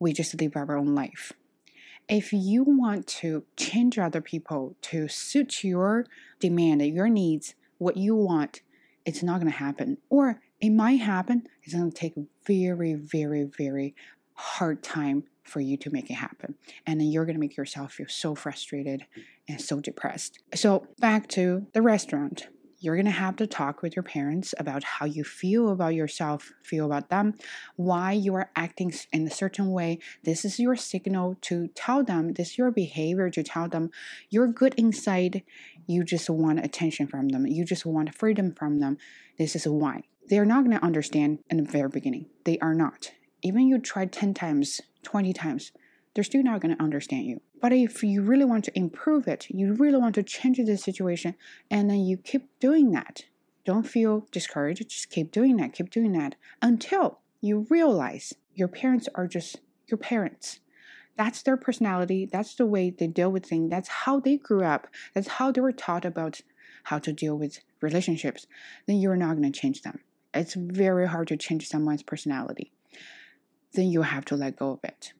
we 0.00 0.12
just 0.12 0.38
live 0.40 0.56
our 0.56 0.76
own 0.76 0.96
life. 0.96 1.32
If 2.08 2.32
you 2.32 2.64
want 2.64 3.06
to 3.22 3.44
change 3.56 3.96
other 3.96 4.20
people 4.20 4.74
to 4.82 5.06
suit 5.06 5.62
your 5.62 6.06
demand, 6.40 6.82
your 6.82 7.08
needs, 7.08 7.54
what 7.78 7.96
you 7.96 8.16
want, 8.16 8.62
it's 9.04 9.22
not 9.22 9.40
going 9.40 9.52
to 9.52 9.58
happen. 9.58 9.98
Or 10.10 10.40
it 10.60 10.70
might 10.70 11.00
happen. 11.00 11.46
It's 11.62 11.74
going 11.74 11.92
to 11.92 11.96
take 11.96 12.14
very, 12.44 12.94
very, 12.94 13.44
very 13.44 13.94
hard 14.34 14.82
time 14.82 15.24
for 15.42 15.60
you 15.60 15.76
to 15.76 15.90
make 15.90 16.10
it 16.10 16.14
happen. 16.14 16.54
And 16.86 17.00
then 17.00 17.08
you're 17.08 17.26
going 17.26 17.36
to 17.36 17.40
make 17.40 17.56
yourself 17.56 17.92
feel 17.92 18.08
so 18.08 18.34
frustrated 18.34 19.06
and 19.48 19.60
so 19.60 19.80
depressed. 19.80 20.38
So, 20.54 20.86
back 20.98 21.28
to 21.28 21.66
the 21.72 21.82
restaurant. 21.82 22.48
You're 22.80 22.96
going 22.96 23.06
to 23.06 23.12
have 23.12 23.36
to 23.36 23.46
talk 23.46 23.80
with 23.80 23.96
your 23.96 24.02
parents 24.02 24.54
about 24.58 24.84
how 24.84 25.06
you 25.06 25.24
feel 25.24 25.70
about 25.70 25.94
yourself, 25.94 26.52
feel 26.62 26.84
about 26.84 27.08
them, 27.08 27.32
why 27.76 28.12
you 28.12 28.34
are 28.34 28.50
acting 28.56 28.92
in 29.10 29.26
a 29.26 29.30
certain 29.30 29.70
way. 29.70 30.00
This 30.22 30.44
is 30.44 30.60
your 30.60 30.76
signal 30.76 31.38
to 31.42 31.68
tell 31.68 32.04
them, 32.04 32.34
this 32.34 32.50
is 32.50 32.58
your 32.58 32.70
behavior 32.70 33.30
to 33.30 33.42
tell 33.42 33.68
them 33.68 33.90
you're 34.28 34.48
good 34.48 34.74
inside. 34.74 35.44
You 35.86 36.04
just 36.04 36.28
want 36.28 36.62
attention 36.62 37.06
from 37.06 37.30
them, 37.30 37.46
you 37.46 37.64
just 37.64 37.86
want 37.86 38.14
freedom 38.14 38.52
from 38.52 38.80
them. 38.80 38.98
This 39.38 39.56
is 39.56 39.66
why. 39.66 40.02
They're 40.28 40.44
not 40.44 40.64
going 40.64 40.76
to 40.76 40.84
understand 40.84 41.38
in 41.48 41.56
the 41.56 41.62
very 41.62 41.88
beginning. 41.88 42.26
They 42.44 42.58
are 42.58 42.74
not 42.74 43.12
even 43.44 43.68
you 43.68 43.78
try 43.78 44.06
10 44.06 44.32
times, 44.34 44.80
20 45.02 45.32
times, 45.34 45.70
they're 46.14 46.24
still 46.24 46.42
not 46.42 46.60
going 46.60 46.74
to 46.74 46.82
understand 46.82 47.26
you. 47.26 47.40
But 47.60 47.72
if 47.72 48.02
you 48.02 48.22
really 48.22 48.44
want 48.44 48.64
to 48.64 48.78
improve 48.78 49.28
it, 49.28 49.46
you 49.50 49.74
really 49.74 49.98
want 49.98 50.14
to 50.14 50.22
change 50.22 50.58
the 50.58 50.76
situation, 50.78 51.34
and 51.70 51.90
then 51.90 52.00
you 52.00 52.16
keep 52.16 52.48
doing 52.58 52.92
that, 52.92 53.26
don't 53.64 53.86
feel 53.86 54.26
discouraged. 54.30 54.88
Just 54.88 55.10
keep 55.10 55.30
doing 55.30 55.56
that, 55.56 55.72
keep 55.72 55.90
doing 55.90 56.12
that 56.12 56.36
until 56.60 57.20
you 57.40 57.66
realize 57.70 58.34
your 58.54 58.68
parents 58.68 59.08
are 59.14 59.26
just 59.26 59.60
your 59.86 59.98
parents. 59.98 60.60
That's 61.16 61.42
their 61.42 61.56
personality. 61.56 62.28
That's 62.30 62.54
the 62.54 62.66
way 62.66 62.90
they 62.90 63.06
deal 63.06 63.30
with 63.30 63.46
things. 63.46 63.70
That's 63.70 63.88
how 63.88 64.20
they 64.20 64.36
grew 64.36 64.64
up. 64.64 64.88
That's 65.14 65.28
how 65.28 65.52
they 65.52 65.60
were 65.60 65.72
taught 65.72 66.04
about 66.04 66.40
how 66.84 66.98
to 66.98 67.12
deal 67.12 67.38
with 67.38 67.60
relationships. 67.80 68.46
Then 68.86 68.96
you're 68.96 69.16
not 69.16 69.36
going 69.36 69.50
to 69.50 69.58
change 69.58 69.82
them. 69.82 70.00
It's 70.32 70.54
very 70.54 71.06
hard 71.06 71.28
to 71.28 71.36
change 71.36 71.68
someone's 71.68 72.02
personality 72.02 72.73
then 73.74 73.90
you 73.90 74.02
have 74.02 74.24
to 74.26 74.36
let 74.36 74.56
go 74.56 74.70
of 74.72 74.80
it. 74.84 75.12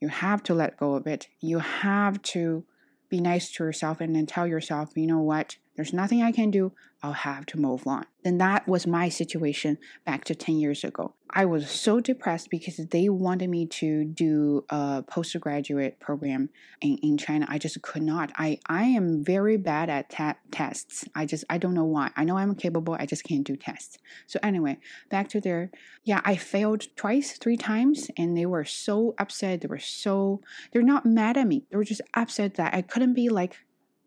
You 0.00 0.08
have 0.08 0.42
to 0.44 0.54
let 0.54 0.76
go 0.76 0.94
of 0.94 1.06
it. 1.06 1.28
You 1.40 1.58
have 1.58 2.22
to 2.22 2.64
be 3.08 3.20
nice 3.20 3.50
to 3.52 3.64
yourself 3.64 4.00
and 4.00 4.14
then 4.14 4.26
tell 4.26 4.46
yourself, 4.46 4.92
you 4.94 5.06
know 5.06 5.20
what, 5.20 5.56
There's 5.78 5.92
nothing 5.92 6.24
I 6.24 6.32
can 6.32 6.50
do. 6.50 6.72
I'll 7.04 7.12
have 7.12 7.46
to 7.46 7.60
move 7.60 7.86
on. 7.86 8.04
Then 8.24 8.38
that 8.38 8.66
was 8.66 8.84
my 8.84 9.08
situation 9.08 9.78
back 10.04 10.24
to 10.24 10.34
10 10.34 10.56
years 10.56 10.82
ago. 10.82 11.14
I 11.30 11.44
was 11.44 11.70
so 11.70 12.00
depressed 12.00 12.50
because 12.50 12.78
they 12.78 13.08
wanted 13.08 13.48
me 13.48 13.64
to 13.66 14.04
do 14.04 14.64
a 14.70 15.04
postgraduate 15.06 16.00
program 16.00 16.48
in, 16.80 16.98
in 16.98 17.16
China. 17.16 17.46
I 17.48 17.58
just 17.58 17.80
could 17.80 18.02
not. 18.02 18.32
I, 18.34 18.58
I 18.66 18.86
am 18.86 19.22
very 19.22 19.56
bad 19.56 19.88
at 19.88 20.10
ta- 20.10 20.34
tests. 20.50 21.04
I 21.14 21.26
just, 21.26 21.44
I 21.48 21.58
don't 21.58 21.74
know 21.74 21.84
why. 21.84 22.10
I 22.16 22.24
know 22.24 22.36
I'm 22.36 22.56
capable. 22.56 22.96
I 22.98 23.06
just 23.06 23.22
can't 23.22 23.46
do 23.46 23.54
tests. 23.54 23.98
So 24.26 24.40
anyway, 24.42 24.78
back 25.10 25.28
to 25.28 25.40
there. 25.40 25.70
Yeah, 26.02 26.22
I 26.24 26.34
failed 26.34 26.88
twice, 26.96 27.38
three 27.38 27.56
times, 27.56 28.10
and 28.16 28.36
they 28.36 28.46
were 28.46 28.64
so 28.64 29.14
upset. 29.16 29.60
They 29.60 29.68
were 29.68 29.78
so, 29.78 30.40
they're 30.72 30.82
not 30.82 31.06
mad 31.06 31.36
at 31.36 31.46
me. 31.46 31.62
They 31.70 31.76
were 31.76 31.84
just 31.84 32.02
upset 32.14 32.56
that 32.56 32.74
I 32.74 32.82
couldn't 32.82 33.14
be 33.14 33.28
like 33.28 33.58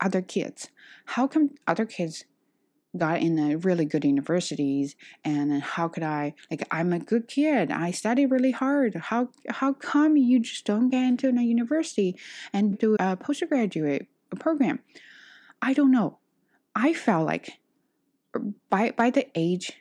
other 0.01 0.21
kids. 0.21 0.69
How 1.05 1.27
come 1.27 1.51
other 1.67 1.85
kids 1.85 2.25
got 2.97 3.21
in 3.21 3.39
a 3.39 3.55
really 3.57 3.85
good 3.85 4.03
universities 4.03 4.95
and 5.23 5.61
how 5.61 5.87
could 5.87 6.03
I 6.03 6.33
like 6.49 6.67
I'm 6.71 6.91
a 6.91 6.99
good 6.99 7.27
kid. 7.27 7.71
I 7.71 7.91
study 7.91 8.25
really 8.25 8.51
hard. 8.51 8.95
How 8.95 9.29
how 9.49 9.73
come 9.73 10.17
you 10.17 10.39
just 10.39 10.65
don't 10.65 10.89
get 10.89 11.03
into 11.03 11.29
a 11.29 11.41
university 11.41 12.17
and 12.51 12.77
do 12.77 12.97
a 12.99 13.15
postgraduate 13.15 14.07
program? 14.39 14.79
I 15.61 15.73
don't 15.73 15.91
know. 15.91 16.19
I 16.75 16.93
felt 16.93 17.25
like 17.25 17.59
by 18.69 18.91
by 18.91 19.09
the 19.09 19.27
age 19.35 19.73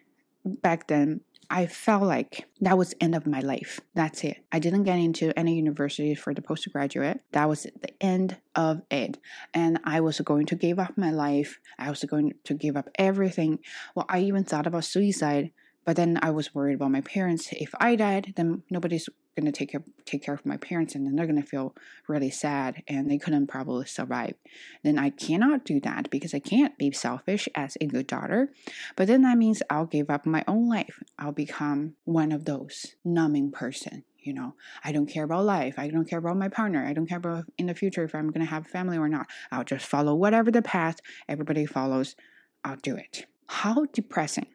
back 0.44 0.86
then 0.86 1.22
I 1.52 1.66
felt 1.66 2.04
like 2.04 2.46
that 2.60 2.78
was 2.78 2.94
end 3.00 3.16
of 3.16 3.26
my 3.26 3.40
life. 3.40 3.80
That's 3.94 4.22
it. 4.22 4.44
I 4.52 4.60
didn't 4.60 4.84
get 4.84 5.00
into 5.00 5.36
any 5.36 5.56
university 5.56 6.14
for 6.14 6.32
the 6.32 6.42
postgraduate. 6.42 7.22
That 7.32 7.48
was 7.48 7.64
the 7.64 7.92
end 8.00 8.36
of 8.54 8.82
it. 8.88 9.18
And 9.52 9.80
I 9.82 10.00
was 10.00 10.20
going 10.20 10.46
to 10.46 10.54
give 10.54 10.78
up 10.78 10.96
my 10.96 11.10
life. 11.10 11.58
I 11.76 11.90
was 11.90 12.04
going 12.04 12.34
to 12.44 12.54
give 12.54 12.76
up 12.76 12.88
everything. 12.94 13.58
Well, 13.96 14.06
I 14.08 14.20
even 14.20 14.44
thought 14.44 14.68
about 14.68 14.84
suicide 14.84 15.50
but 15.84 15.96
then 15.96 16.18
I 16.22 16.30
was 16.30 16.54
worried 16.54 16.74
about 16.74 16.90
my 16.90 17.00
parents. 17.00 17.48
If 17.52 17.74
I 17.80 17.96
died, 17.96 18.34
then 18.36 18.62
nobody's 18.70 19.08
to 19.46 19.52
take 19.52 19.72
care, 19.72 19.82
take 20.04 20.22
care 20.22 20.34
of 20.34 20.44
my 20.46 20.56
parents, 20.56 20.94
and 20.94 21.06
then 21.06 21.16
they're 21.16 21.26
to 21.26 21.42
feel 21.42 21.74
really 22.08 22.30
sad, 22.30 22.82
and 22.88 23.10
they 23.10 23.18
couldn't 23.18 23.46
probably 23.46 23.86
survive. 23.86 24.34
Then 24.82 24.98
I 24.98 25.10
cannot 25.10 25.64
do 25.64 25.80
that 25.80 26.10
because 26.10 26.34
I 26.34 26.40
can't 26.40 26.76
be 26.78 26.92
selfish 26.92 27.48
as 27.54 27.76
a 27.80 27.86
good 27.86 28.06
daughter. 28.06 28.52
But 28.96 29.08
then 29.08 29.22
that 29.22 29.38
means 29.38 29.62
I'll 29.70 29.86
give 29.86 30.10
up 30.10 30.26
my 30.26 30.44
own 30.46 30.68
life. 30.68 31.02
I'll 31.18 31.32
become 31.32 31.94
one 32.04 32.32
of 32.32 32.44
those 32.44 32.94
numbing 33.04 33.52
person. 33.52 34.04
You 34.18 34.34
know, 34.34 34.54
I 34.84 34.92
don't 34.92 35.06
care 35.06 35.24
about 35.24 35.46
life. 35.46 35.78
I 35.78 35.88
don't 35.88 36.08
care 36.08 36.18
about 36.18 36.36
my 36.36 36.48
partner. 36.48 36.84
I 36.84 36.92
don't 36.92 37.06
care 37.06 37.18
about 37.18 37.44
in 37.56 37.66
the 37.66 37.74
future 37.74 38.04
if 38.04 38.14
I'm 38.14 38.30
to 38.30 38.44
have 38.44 38.66
family 38.66 38.98
or 38.98 39.08
not. 39.08 39.28
I'll 39.50 39.64
just 39.64 39.86
follow 39.86 40.14
whatever 40.14 40.50
the 40.50 40.60
path 40.60 41.00
everybody 41.26 41.64
follows. 41.64 42.16
I'll 42.62 42.76
do 42.76 42.96
it. 42.96 43.24
How 43.46 43.86
depressing 43.92 44.46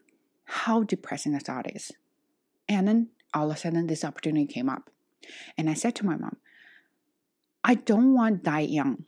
how 0.45 0.83
depressing 0.83 1.33
the 1.33 1.39
thought 1.39 1.73
is. 1.75 1.91
And 2.67 2.87
then 2.87 3.09
all 3.33 3.49
of 3.49 3.57
a 3.57 3.59
sudden, 3.59 3.87
this 3.87 4.05
opportunity 4.05 4.47
came 4.47 4.69
up. 4.69 4.89
And 5.57 5.69
I 5.69 5.73
said 5.73 5.95
to 5.95 6.05
my 6.05 6.15
mom, 6.15 6.37
I 7.63 7.75
don't 7.75 8.13
want 8.13 8.43
to 8.43 8.49
die 8.49 8.61
young, 8.61 9.05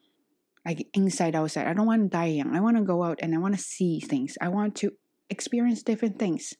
like 0.65 0.87
inside, 0.93 1.35
outside. 1.35 1.67
I 1.67 1.73
don't 1.73 1.85
want 1.85 2.03
to 2.03 2.17
die 2.17 2.25
young. 2.25 2.55
I 2.55 2.59
want 2.59 2.77
to 2.77 2.83
go 2.83 3.03
out 3.03 3.19
and 3.21 3.35
I 3.35 3.37
want 3.37 3.55
to 3.55 3.61
see 3.61 3.99
things. 3.99 4.37
I 4.41 4.47
want 4.49 4.75
to 4.77 4.91
experience 5.29 5.83
different 5.83 6.17
things. 6.17 6.55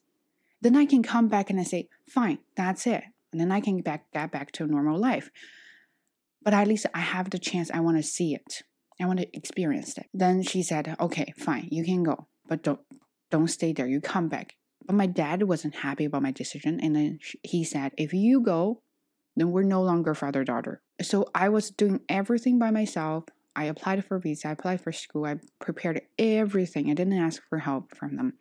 Then 0.60 0.76
I 0.76 0.86
can 0.86 1.02
come 1.02 1.28
back 1.28 1.50
and 1.50 1.60
I 1.60 1.64
say, 1.64 1.88
fine, 2.08 2.38
that's 2.56 2.86
it. 2.86 3.02
And 3.32 3.40
then 3.40 3.52
I 3.52 3.60
can 3.60 3.80
back, 3.80 4.10
get 4.12 4.30
back 4.30 4.52
to 4.52 4.66
normal 4.66 4.98
life. 4.98 5.30
But 6.42 6.54
at 6.54 6.68
least 6.68 6.86
I 6.94 7.00
have 7.00 7.30
the 7.30 7.38
chance. 7.38 7.70
I 7.70 7.80
want 7.80 7.96
to 7.96 8.02
see 8.02 8.34
it. 8.34 8.62
I 9.00 9.06
want 9.06 9.20
to 9.20 9.36
experience 9.36 9.96
it. 9.98 10.06
Then 10.12 10.42
she 10.42 10.62
said, 10.62 10.96
okay, 10.98 11.32
fine, 11.36 11.68
you 11.70 11.84
can 11.84 12.02
go, 12.02 12.26
but 12.48 12.62
don't 12.62 12.80
don't 13.30 13.48
stay 13.48 13.72
there. 13.72 13.86
You 13.86 14.00
come 14.00 14.28
back. 14.28 14.56
But 14.88 14.96
my 14.96 15.06
dad 15.06 15.42
wasn't 15.42 15.76
happy 15.76 16.06
about 16.06 16.22
my 16.22 16.32
decision. 16.32 16.80
And 16.80 16.96
then 16.96 17.18
he 17.42 17.62
said, 17.62 17.92
if 17.98 18.14
you 18.14 18.40
go, 18.40 18.80
then 19.36 19.52
we're 19.52 19.62
no 19.62 19.82
longer 19.82 20.14
father 20.14 20.44
daughter. 20.44 20.80
So 21.02 21.26
I 21.34 21.50
was 21.50 21.70
doing 21.70 22.00
everything 22.08 22.58
by 22.58 22.70
myself. 22.70 23.24
I 23.54 23.64
applied 23.64 24.04
for 24.04 24.18
visa, 24.18 24.48
I 24.48 24.52
applied 24.52 24.80
for 24.80 24.92
school, 24.92 25.26
I 25.26 25.36
prepared 25.60 26.00
everything. 26.18 26.90
I 26.90 26.94
didn't 26.94 27.18
ask 27.18 27.42
for 27.48 27.58
help 27.58 27.94
from 27.94 28.16
them. 28.16 28.34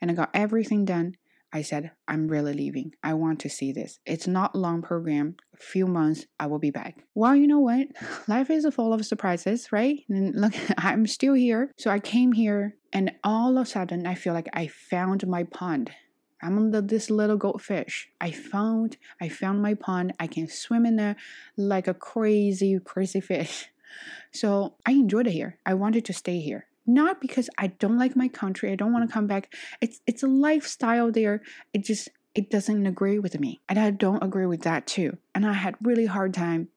And 0.00 0.10
I 0.10 0.14
got 0.14 0.30
everything 0.32 0.84
done. 0.84 1.16
I 1.52 1.62
said, 1.62 1.90
I'm 2.06 2.28
really 2.28 2.52
leaving. 2.52 2.94
I 3.02 3.14
want 3.14 3.40
to 3.40 3.48
see 3.48 3.72
this. 3.72 3.98
It's 4.06 4.26
not 4.26 4.54
long 4.54 4.82
program. 4.82 5.36
A 5.54 5.56
few 5.56 5.86
months, 5.86 6.26
I 6.38 6.46
will 6.46 6.60
be 6.60 6.70
back. 6.70 7.04
Well, 7.14 7.34
you 7.34 7.46
know 7.46 7.58
what? 7.58 7.88
Life 8.28 8.50
is 8.50 8.66
full 8.72 8.92
of 8.92 9.04
surprises, 9.04 9.72
right? 9.72 10.00
And 10.08 10.34
look, 10.40 10.54
I'm 10.78 11.06
still 11.06 11.34
here. 11.34 11.72
So 11.78 11.90
I 11.90 11.98
came 11.98 12.32
here 12.32 12.76
and 12.92 13.12
all 13.24 13.58
of 13.58 13.66
a 13.66 13.70
sudden 13.70 14.06
I 14.06 14.14
feel 14.14 14.34
like 14.34 14.48
I 14.52 14.68
found 14.68 15.26
my 15.26 15.44
pond. 15.44 15.90
I'm 16.42 16.70
the, 16.70 16.80
this 16.80 17.10
little 17.10 17.36
goldfish. 17.36 18.08
I 18.20 18.30
found 18.30 18.96
I 19.20 19.28
found 19.28 19.60
my 19.60 19.74
pond. 19.74 20.14
I 20.18 20.26
can 20.26 20.48
swim 20.48 20.86
in 20.86 20.96
there 20.96 21.16
like 21.56 21.86
a 21.86 21.92
crazy, 21.92 22.78
crazy 22.82 23.20
fish. 23.20 23.68
So 24.32 24.76
I 24.86 24.92
enjoyed 24.92 25.26
it 25.26 25.32
here. 25.32 25.58
I 25.66 25.74
wanted 25.74 26.04
to 26.06 26.12
stay 26.14 26.40
here 26.40 26.69
not 26.94 27.20
because 27.20 27.48
I 27.58 27.68
don't 27.68 27.98
like 27.98 28.16
my 28.16 28.28
country, 28.28 28.72
I 28.72 28.74
don't 28.74 28.92
want 28.92 29.08
to 29.08 29.12
come 29.12 29.26
back. 29.26 29.54
It's 29.80 30.00
it's 30.06 30.22
a 30.22 30.28
lifestyle 30.28 31.10
there. 31.10 31.42
It 31.72 31.84
just 31.84 32.08
it 32.34 32.50
doesn't 32.50 32.86
agree 32.86 33.18
with 33.18 33.38
me. 33.40 33.60
And 33.68 33.78
I 33.78 33.90
don't 33.90 34.22
agree 34.22 34.46
with 34.46 34.62
that 34.62 34.86
too. 34.86 35.18
And 35.34 35.46
I 35.46 35.52
had 35.52 35.74
really 35.82 36.06
hard 36.06 36.34
time 36.34 36.68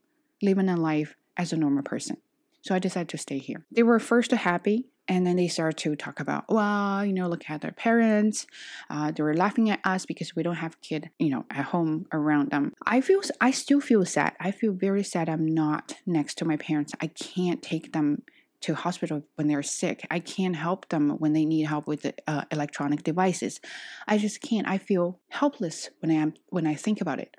living 0.42 0.70
a 0.70 0.76
life 0.78 1.16
as 1.38 1.54
a 1.54 1.58
normal 1.58 1.84
person. 1.84 2.18
So 2.62 2.74
I 2.74 2.80
decided 2.80 3.10
to 3.10 3.18
stay 3.18 3.38
here. 3.38 3.66
They 3.72 3.84
were 3.84 4.00
first 4.00 4.32
happy 4.32 4.86
and 5.08 5.28
then 5.28 5.36
they 5.36 5.48
started 5.48 5.78
to 5.78 5.96
talk 5.96 6.20
about 6.20 6.46
well 6.50 7.04
you 7.06 7.14
know 7.14 7.28
look 7.28 7.50
at 7.50 7.62
their 7.62 7.72
parents 7.72 8.48
uh, 8.90 9.12
they 9.12 9.24
were 9.24 9.36
laughing 9.36 9.70
at 9.70 9.80
us 9.84 10.06
because 10.06 10.36
we 10.36 10.44
don't 10.44 10.56
have 10.56 10.80
kid 10.82 11.10
you 11.20 11.30
know 11.30 11.46
at 11.50 11.66
home 11.66 12.06
around 12.12 12.52
them 12.52 12.74
i 12.86 13.02
feel 13.02 13.22
i 13.42 13.52
still 13.52 13.82
feel 13.82 14.06
sad 14.06 14.34
i 14.40 14.52
feel 14.52 14.72
very 14.72 15.04
sad 15.04 15.30
i'm 15.30 15.46
not 15.46 15.96
next 16.06 16.38
to 16.38 16.46
my 16.46 16.58
parents 16.58 16.94
i 17.02 17.08
can't 17.08 17.62
take 17.62 17.92
them 17.94 18.22
to 18.64 18.76
hospital 18.76 19.24
when 19.36 19.48
they're 19.48 19.64
sick. 19.64 20.06
I 20.10 20.20
can't 20.20 20.56
help 20.56 20.90
them 20.90 21.12
when 21.20 21.34
they 21.34 21.46
need 21.46 21.64
help 21.64 21.88
with 21.88 22.04
the, 22.04 22.14
uh, 22.28 22.46
electronic 22.52 23.04
devices. 23.04 23.60
I 24.08 24.18
just 24.18 24.42
can't. 24.42 24.68
I 24.68 24.78
feel 24.78 25.20
helpless 25.30 25.90
when 26.00 26.12
I 26.12 26.16
am 26.16 26.34
when 26.50 26.66
I 26.66 26.76
think 26.76 27.02
about 27.02 27.20
it. 27.20 27.36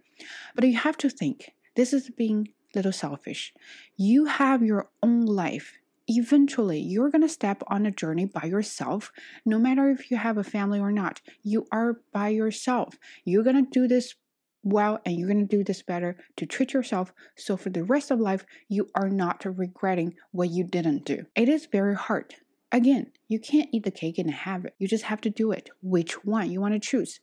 But 0.54 0.64
you 0.64 0.76
have 0.76 0.98
to 0.98 1.10
think. 1.10 1.52
This 1.76 1.92
is 1.92 2.10
being 2.10 2.48
a 2.74 2.78
little 2.78 2.92
selfish. 2.92 3.52
You 3.96 4.26
have 4.26 4.62
your 4.62 4.90
own 5.02 5.22
life. 5.22 5.72
Eventually, 6.06 6.78
you're 6.78 7.10
going 7.10 7.22
to 7.22 7.28
step 7.28 7.62
on 7.68 7.86
a 7.86 7.90
journey 7.90 8.26
by 8.26 8.44
yourself, 8.44 9.10
no 9.46 9.58
matter 9.58 9.88
if 9.88 10.10
you 10.10 10.18
have 10.18 10.36
a 10.36 10.44
family 10.44 10.78
or 10.78 10.92
not. 10.92 11.22
You 11.42 11.66
are 11.72 12.00
by 12.12 12.28
yourself. 12.28 12.98
You're 13.24 13.42
going 13.42 13.64
to 13.64 13.70
do 13.70 13.88
this 13.88 14.14
well 14.64 15.00
and 15.04 15.16
you're 15.16 15.28
going 15.28 15.46
to 15.46 15.56
do 15.56 15.62
this 15.62 15.82
better 15.82 16.16
to 16.36 16.46
treat 16.46 16.72
yourself 16.72 17.12
so 17.36 17.56
for 17.56 17.70
the 17.70 17.84
rest 17.84 18.10
of 18.10 18.18
life 18.18 18.44
you 18.68 18.88
are 18.94 19.08
not 19.08 19.44
regretting 19.44 20.14
what 20.32 20.50
you 20.50 20.64
didn't 20.64 21.04
do. 21.04 21.26
It 21.36 21.48
is 21.48 21.66
very 21.66 21.94
hard. 21.94 22.34
Again, 22.72 23.12
you 23.28 23.38
can't 23.38 23.68
eat 23.72 23.84
the 23.84 23.90
cake 23.90 24.18
and 24.18 24.30
have 24.30 24.64
it. 24.64 24.74
You 24.78 24.88
just 24.88 25.04
have 25.04 25.20
to 25.20 25.30
do 25.30 25.52
it. 25.52 25.70
Which 25.80 26.24
one 26.24 26.50
you 26.50 26.60
want 26.60 26.74
to 26.74 26.80
choose? 26.80 27.20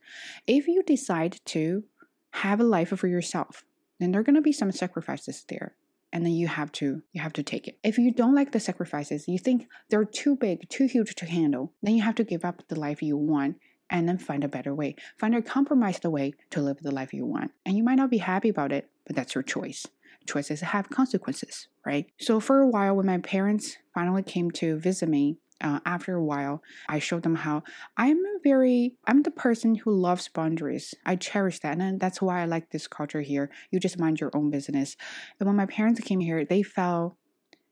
If 0.47 0.67
you 0.67 0.81
decide 0.83 1.39
to 1.47 1.83
have 2.31 2.61
a 2.61 2.63
life 2.63 2.89
for 2.89 3.07
yourself, 3.07 3.65
then 3.99 4.11
there 4.11 4.21
are 4.21 4.23
going 4.23 4.35
to 4.35 4.41
be 4.41 4.53
some 4.53 4.71
sacrifices 4.71 5.43
there 5.49 5.75
and 6.13 6.25
then 6.25 6.33
you 6.33 6.47
have 6.47 6.71
to 6.71 7.01
you 7.13 7.21
have 7.21 7.33
to 7.33 7.43
take 7.43 7.67
it 7.67 7.77
if 7.83 7.97
you 7.97 8.11
don't 8.11 8.35
like 8.35 8.51
the 8.51 8.59
sacrifices 8.59 9.27
you 9.27 9.37
think 9.37 9.67
they're 9.89 10.05
too 10.05 10.35
big 10.35 10.67
too 10.69 10.85
huge 10.85 11.15
to 11.15 11.25
handle 11.25 11.73
then 11.81 11.95
you 11.95 12.01
have 12.01 12.15
to 12.15 12.23
give 12.23 12.43
up 12.43 12.63
the 12.67 12.79
life 12.79 13.01
you 13.01 13.17
want 13.17 13.57
and 13.91 14.07
then 14.07 14.17
find 14.17 14.43
a 14.43 14.47
better 14.47 14.73
way. 14.73 14.95
Find 15.19 15.35
a 15.35 15.41
compromised 15.41 16.05
way 16.05 16.33
to 16.49 16.61
live 16.61 16.77
the 16.81 16.91
life 16.91 17.13
you 17.13 17.25
want. 17.25 17.51
And 17.65 17.77
you 17.77 17.83
might 17.83 17.95
not 17.95 18.09
be 18.09 18.19
happy 18.19 18.49
about 18.49 18.71
it, 18.71 18.89
but 19.05 19.15
that's 19.15 19.35
your 19.35 19.43
choice. 19.43 19.85
Choices 20.25 20.61
have 20.61 20.89
consequences, 20.89 21.67
right? 21.85 22.07
So 22.19 22.39
for 22.39 22.61
a 22.61 22.67
while, 22.67 22.95
when 22.95 23.05
my 23.05 23.17
parents 23.17 23.77
finally 23.93 24.23
came 24.23 24.49
to 24.51 24.77
visit 24.77 25.09
me, 25.09 25.37
uh, 25.63 25.79
after 25.85 26.15
a 26.15 26.23
while, 26.23 26.63
I 26.89 26.97
showed 26.97 27.21
them 27.21 27.35
how 27.35 27.61
I'm 27.95 28.17
a 28.17 28.39
very, 28.43 28.95
I'm 29.05 29.21
the 29.21 29.29
person 29.29 29.75
who 29.75 29.91
loves 29.91 30.27
boundaries. 30.27 30.95
I 31.05 31.15
cherish 31.15 31.59
that. 31.59 31.77
And 31.77 31.99
that's 31.99 32.19
why 32.19 32.41
I 32.41 32.45
like 32.45 32.71
this 32.71 32.87
culture 32.87 33.21
here. 33.21 33.51
You 33.69 33.79
just 33.79 33.99
mind 33.99 34.19
your 34.19 34.31
own 34.33 34.49
business. 34.49 34.97
And 35.39 35.45
when 35.45 35.55
my 35.55 35.67
parents 35.67 36.01
came 36.01 36.19
here, 36.19 36.43
they 36.43 36.63
felt, 36.63 37.15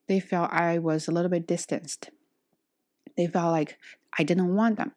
they 0.08 0.20
felt 0.20 0.52
I 0.54 0.78
was 0.78 1.08
a 1.08 1.12
little 1.12 1.32
bit 1.32 1.48
distanced. 1.48 2.12
They 3.18 3.26
felt 3.26 3.52
like 3.52 3.78
I 4.18 4.24
didn't 4.24 4.56
want 4.56 4.78
them. 4.78 4.92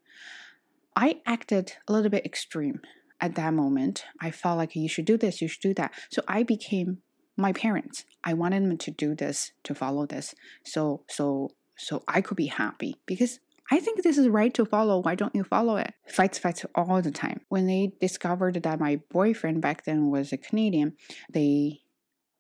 I 0.96 1.20
acted 1.26 1.72
a 1.88 1.92
little 1.92 2.10
bit 2.10 2.24
extreme 2.24 2.80
at 3.20 3.34
that 3.36 3.54
moment. 3.54 4.04
I 4.20 4.30
felt 4.30 4.58
like 4.58 4.76
you 4.76 4.88
should 4.88 5.04
do 5.04 5.16
this, 5.16 5.40
you 5.40 5.48
should 5.48 5.62
do 5.62 5.74
that. 5.74 5.92
So 6.10 6.22
I 6.28 6.42
became 6.42 6.98
my 7.36 7.52
parents. 7.52 8.04
I 8.24 8.34
wanted 8.34 8.62
them 8.64 8.78
to 8.78 8.90
do 8.90 9.14
this, 9.14 9.52
to 9.64 9.74
follow 9.74 10.06
this. 10.06 10.34
So 10.64 11.04
so 11.08 11.50
so 11.76 12.02
I 12.06 12.20
could 12.20 12.36
be 12.36 12.46
happy 12.46 12.96
because 13.06 13.40
I 13.70 13.80
think 13.80 14.02
this 14.02 14.18
is 14.18 14.28
right 14.28 14.52
to 14.54 14.66
follow. 14.66 15.00
Why 15.00 15.14
don't 15.14 15.34
you 15.34 15.44
follow 15.44 15.76
it? 15.76 15.94
Fights, 16.06 16.38
fights 16.38 16.66
all 16.74 17.00
the 17.00 17.10
time. 17.10 17.40
When 17.48 17.66
they 17.66 17.94
discovered 18.00 18.62
that 18.62 18.80
my 18.80 19.00
boyfriend 19.10 19.62
back 19.62 19.84
then 19.84 20.10
was 20.10 20.30
a 20.30 20.36
Canadian, 20.36 20.94
they, 21.32 21.80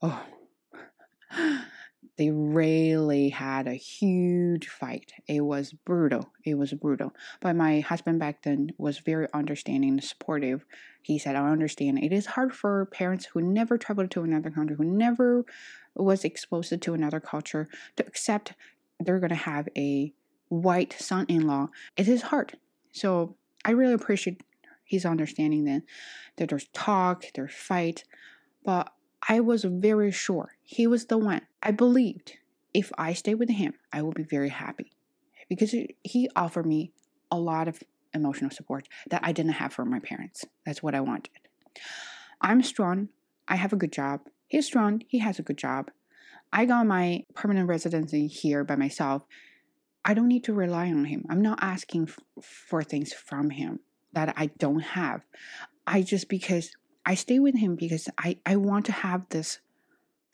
oh, 0.02 0.22
they 2.16 2.30
really 2.30 3.30
had 3.30 3.66
a 3.66 3.74
huge 3.74 4.68
fight. 4.68 5.12
It 5.26 5.40
was 5.40 5.72
brutal. 5.72 6.30
It 6.44 6.54
was 6.54 6.72
brutal. 6.72 7.14
But 7.40 7.56
my 7.56 7.80
husband 7.80 8.18
back 8.18 8.42
then 8.42 8.72
was 8.76 8.98
very 8.98 9.28
understanding 9.32 9.90
and 9.90 10.04
supportive. 10.04 10.64
He 11.00 11.18
said, 11.18 11.36
I 11.36 11.48
understand. 11.48 11.98
It 11.98 12.12
is 12.12 12.26
hard 12.26 12.54
for 12.54 12.86
parents 12.86 13.26
who 13.26 13.40
never 13.40 13.78
traveled 13.78 14.10
to 14.12 14.22
another 14.22 14.50
country, 14.50 14.76
who 14.76 14.84
never 14.84 15.44
was 15.94 16.24
exposed 16.24 16.80
to 16.80 16.94
another 16.94 17.20
culture, 17.20 17.68
to 17.96 18.06
accept 18.06 18.52
they're 19.00 19.18
going 19.18 19.30
to 19.30 19.34
have 19.34 19.68
a 19.76 20.12
white 20.48 20.94
son 20.98 21.24
in 21.28 21.46
law. 21.46 21.68
It 21.96 22.08
is 22.08 22.22
hard. 22.22 22.58
So 22.92 23.36
I 23.64 23.70
really 23.70 23.94
appreciate 23.94 24.42
his 24.84 25.06
understanding 25.06 25.64
then 25.64 25.84
that 26.36 26.50
there's 26.50 26.68
talk, 26.74 27.24
there's 27.34 27.54
fight. 27.54 28.04
But 28.64 28.92
I 29.28 29.40
was 29.40 29.64
very 29.64 30.10
sure 30.10 30.56
he 30.72 30.86
was 30.86 31.04
the 31.06 31.18
one. 31.18 31.42
I 31.62 31.70
believed 31.70 32.32
if 32.72 32.90
I 32.96 33.12
stay 33.12 33.34
with 33.34 33.50
him, 33.50 33.74
I 33.92 34.00
will 34.00 34.12
be 34.12 34.22
very 34.22 34.48
happy 34.48 34.92
because 35.46 35.74
he 36.02 36.30
offered 36.34 36.64
me 36.64 36.92
a 37.30 37.38
lot 37.38 37.68
of 37.68 37.82
emotional 38.14 38.50
support 38.50 38.88
that 39.10 39.20
I 39.22 39.32
didn't 39.32 39.52
have 39.52 39.74
from 39.74 39.90
my 39.90 39.98
parents. 39.98 40.46
That's 40.64 40.82
what 40.82 40.94
I 40.94 41.00
wanted. 41.00 41.40
I'm 42.40 42.62
strong. 42.62 43.10
I 43.46 43.56
have 43.56 43.74
a 43.74 43.76
good 43.76 43.92
job. 43.92 44.22
He's 44.48 44.64
strong. 44.64 45.02
He 45.08 45.18
has 45.18 45.38
a 45.38 45.42
good 45.42 45.58
job. 45.58 45.90
I 46.54 46.64
got 46.64 46.86
my 46.86 47.24
permanent 47.34 47.68
residency 47.68 48.26
here 48.26 48.64
by 48.64 48.76
myself. 48.76 49.26
I 50.06 50.14
don't 50.14 50.28
need 50.28 50.44
to 50.44 50.54
rely 50.54 50.86
on 50.86 51.04
him. 51.04 51.26
I'm 51.28 51.42
not 51.42 51.58
asking 51.60 52.08
f- 52.08 52.18
for 52.42 52.82
things 52.82 53.12
from 53.12 53.50
him 53.50 53.80
that 54.14 54.32
I 54.38 54.46
don't 54.58 54.80
have. 54.80 55.20
I 55.86 56.00
just 56.00 56.30
because 56.30 56.72
I 57.04 57.14
stay 57.14 57.38
with 57.38 57.58
him 57.58 57.76
because 57.76 58.08
I, 58.18 58.38
I 58.46 58.56
want 58.56 58.86
to 58.86 58.92
have 58.92 59.28
this 59.28 59.58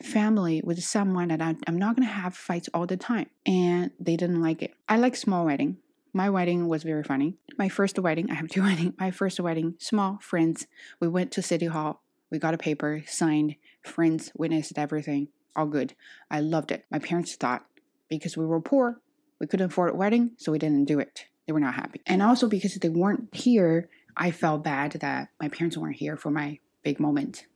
family 0.02 0.60
with 0.64 0.82
someone 0.82 1.28
that 1.28 1.42
I, 1.42 1.56
I'm 1.66 1.78
not 1.78 1.96
going 1.96 2.06
to 2.06 2.14
have 2.14 2.34
fights 2.36 2.68
all 2.72 2.86
the 2.86 2.96
time. 2.96 3.26
And 3.46 3.90
they 3.98 4.16
didn't 4.16 4.40
like 4.40 4.62
it. 4.62 4.74
I 4.88 4.96
like 4.96 5.16
small 5.16 5.44
wedding. 5.46 5.78
My 6.12 6.30
wedding 6.30 6.68
was 6.68 6.82
very 6.82 7.02
funny. 7.02 7.36
My 7.58 7.68
first 7.68 7.98
wedding, 7.98 8.30
I 8.30 8.34
have 8.34 8.48
two 8.48 8.62
weddings. 8.64 8.94
My 8.98 9.10
first 9.10 9.40
wedding, 9.40 9.74
small, 9.78 10.18
friends. 10.20 10.66
We 11.00 11.08
went 11.08 11.32
to 11.32 11.42
City 11.42 11.66
Hall. 11.66 12.02
We 12.30 12.38
got 12.38 12.54
a 12.54 12.58
paper, 12.58 13.02
signed, 13.06 13.56
friends 13.82 14.32
witnessed 14.36 14.78
everything. 14.78 15.28
All 15.56 15.66
good. 15.66 15.94
I 16.30 16.40
loved 16.40 16.70
it. 16.70 16.84
My 16.90 16.98
parents 16.98 17.34
thought 17.34 17.64
because 18.08 18.36
we 18.36 18.46
were 18.46 18.60
poor, 18.60 19.00
we 19.40 19.46
couldn't 19.46 19.70
afford 19.70 19.90
a 19.90 19.96
wedding, 19.96 20.32
so 20.36 20.52
we 20.52 20.58
didn't 20.58 20.84
do 20.84 20.98
it. 20.98 21.26
They 21.46 21.52
were 21.52 21.60
not 21.60 21.74
happy. 21.74 22.00
And 22.06 22.22
also 22.22 22.48
because 22.48 22.74
they 22.74 22.88
weren't 22.88 23.34
here, 23.34 23.88
I 24.16 24.30
felt 24.30 24.64
bad 24.64 24.92
that 24.92 25.28
my 25.40 25.48
parents 25.48 25.76
weren't 25.76 25.96
here 25.96 26.16
for 26.16 26.30
my 26.30 26.58
big 26.82 27.00
moment. 27.00 27.46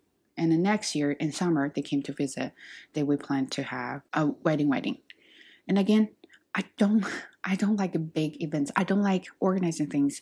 And 0.42 0.50
the 0.50 0.58
next 0.58 0.96
year 0.96 1.12
in 1.12 1.30
summer, 1.30 1.70
they 1.72 1.82
came 1.82 2.02
to 2.02 2.12
visit. 2.12 2.52
They 2.94 3.04
we 3.04 3.16
planned 3.16 3.52
to 3.52 3.62
have 3.62 4.02
a 4.12 4.26
wedding, 4.26 4.68
wedding. 4.68 4.98
And 5.68 5.78
again, 5.78 6.08
I 6.52 6.64
don't, 6.76 7.06
I 7.44 7.54
don't 7.54 7.76
like 7.76 8.12
big 8.12 8.42
events. 8.42 8.72
I 8.74 8.82
don't 8.82 9.02
like 9.02 9.26
organizing 9.38 9.86
things, 9.86 10.20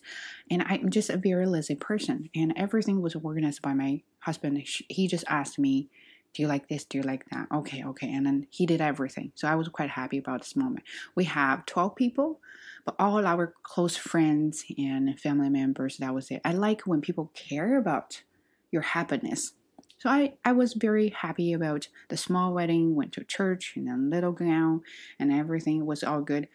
and 0.50 0.62
I'm 0.66 0.90
just 0.90 1.08
a 1.08 1.16
very 1.16 1.46
lazy 1.46 1.74
person. 1.74 2.28
And 2.34 2.52
everything 2.54 3.00
was 3.00 3.14
organized 3.14 3.62
by 3.62 3.72
my 3.72 4.02
husband. 4.18 4.62
He 4.90 5.08
just 5.08 5.24
asked 5.26 5.58
me, 5.58 5.88
"Do 6.34 6.42
you 6.42 6.48
like 6.48 6.68
this? 6.68 6.84
Do 6.84 6.98
you 6.98 7.02
like 7.02 7.24
that?" 7.30 7.46
Okay, 7.50 7.82
okay, 7.82 8.12
and 8.12 8.26
then 8.26 8.46
he 8.50 8.66
did 8.66 8.82
everything. 8.82 9.32
So 9.36 9.48
I 9.48 9.54
was 9.54 9.68
quite 9.68 9.88
happy 9.88 10.18
about 10.18 10.42
this 10.42 10.54
moment. 10.54 10.84
We 11.14 11.24
have 11.24 11.64
12 11.64 11.96
people, 11.96 12.40
but 12.84 12.94
all 12.98 13.24
our 13.26 13.54
close 13.62 13.96
friends 13.96 14.66
and 14.76 15.18
family 15.18 15.48
members. 15.48 15.96
That 15.96 16.14
was 16.14 16.30
it. 16.30 16.42
I 16.44 16.52
like 16.52 16.82
when 16.82 17.00
people 17.00 17.30
care 17.34 17.78
about 17.78 18.22
your 18.70 18.82
happiness. 18.82 19.54
So 20.00 20.08
I, 20.08 20.32
I 20.46 20.52
was 20.52 20.72
very 20.72 21.10
happy 21.10 21.52
about 21.52 21.88
the 22.08 22.16
small 22.16 22.54
wedding, 22.54 22.94
went 22.94 23.12
to 23.12 23.24
church 23.24 23.74
in 23.76 23.86
a 23.86 23.98
little 23.98 24.32
gown 24.32 24.80
and 25.18 25.30
everything 25.30 25.84
was 25.84 26.02
all 26.02 26.22
good. 26.22 26.48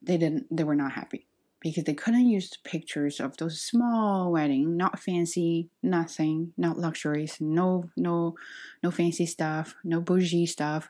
They 0.00 0.16
didn't 0.16 0.46
they 0.56 0.62
were 0.62 0.76
not 0.76 0.92
happy 0.92 1.26
because 1.58 1.84
they 1.84 1.94
couldn't 1.94 2.28
use 2.28 2.56
pictures 2.62 3.18
of 3.18 3.36
those 3.36 3.60
small 3.60 4.30
wedding, 4.30 4.76
not 4.76 5.00
fancy, 5.00 5.70
nothing, 5.82 6.52
not 6.56 6.78
luxuries, 6.78 7.38
no 7.40 7.90
no 7.96 8.36
no 8.80 8.92
fancy 8.92 9.26
stuff, 9.26 9.74
no 9.82 10.00
bougie 10.00 10.46
stuff 10.46 10.88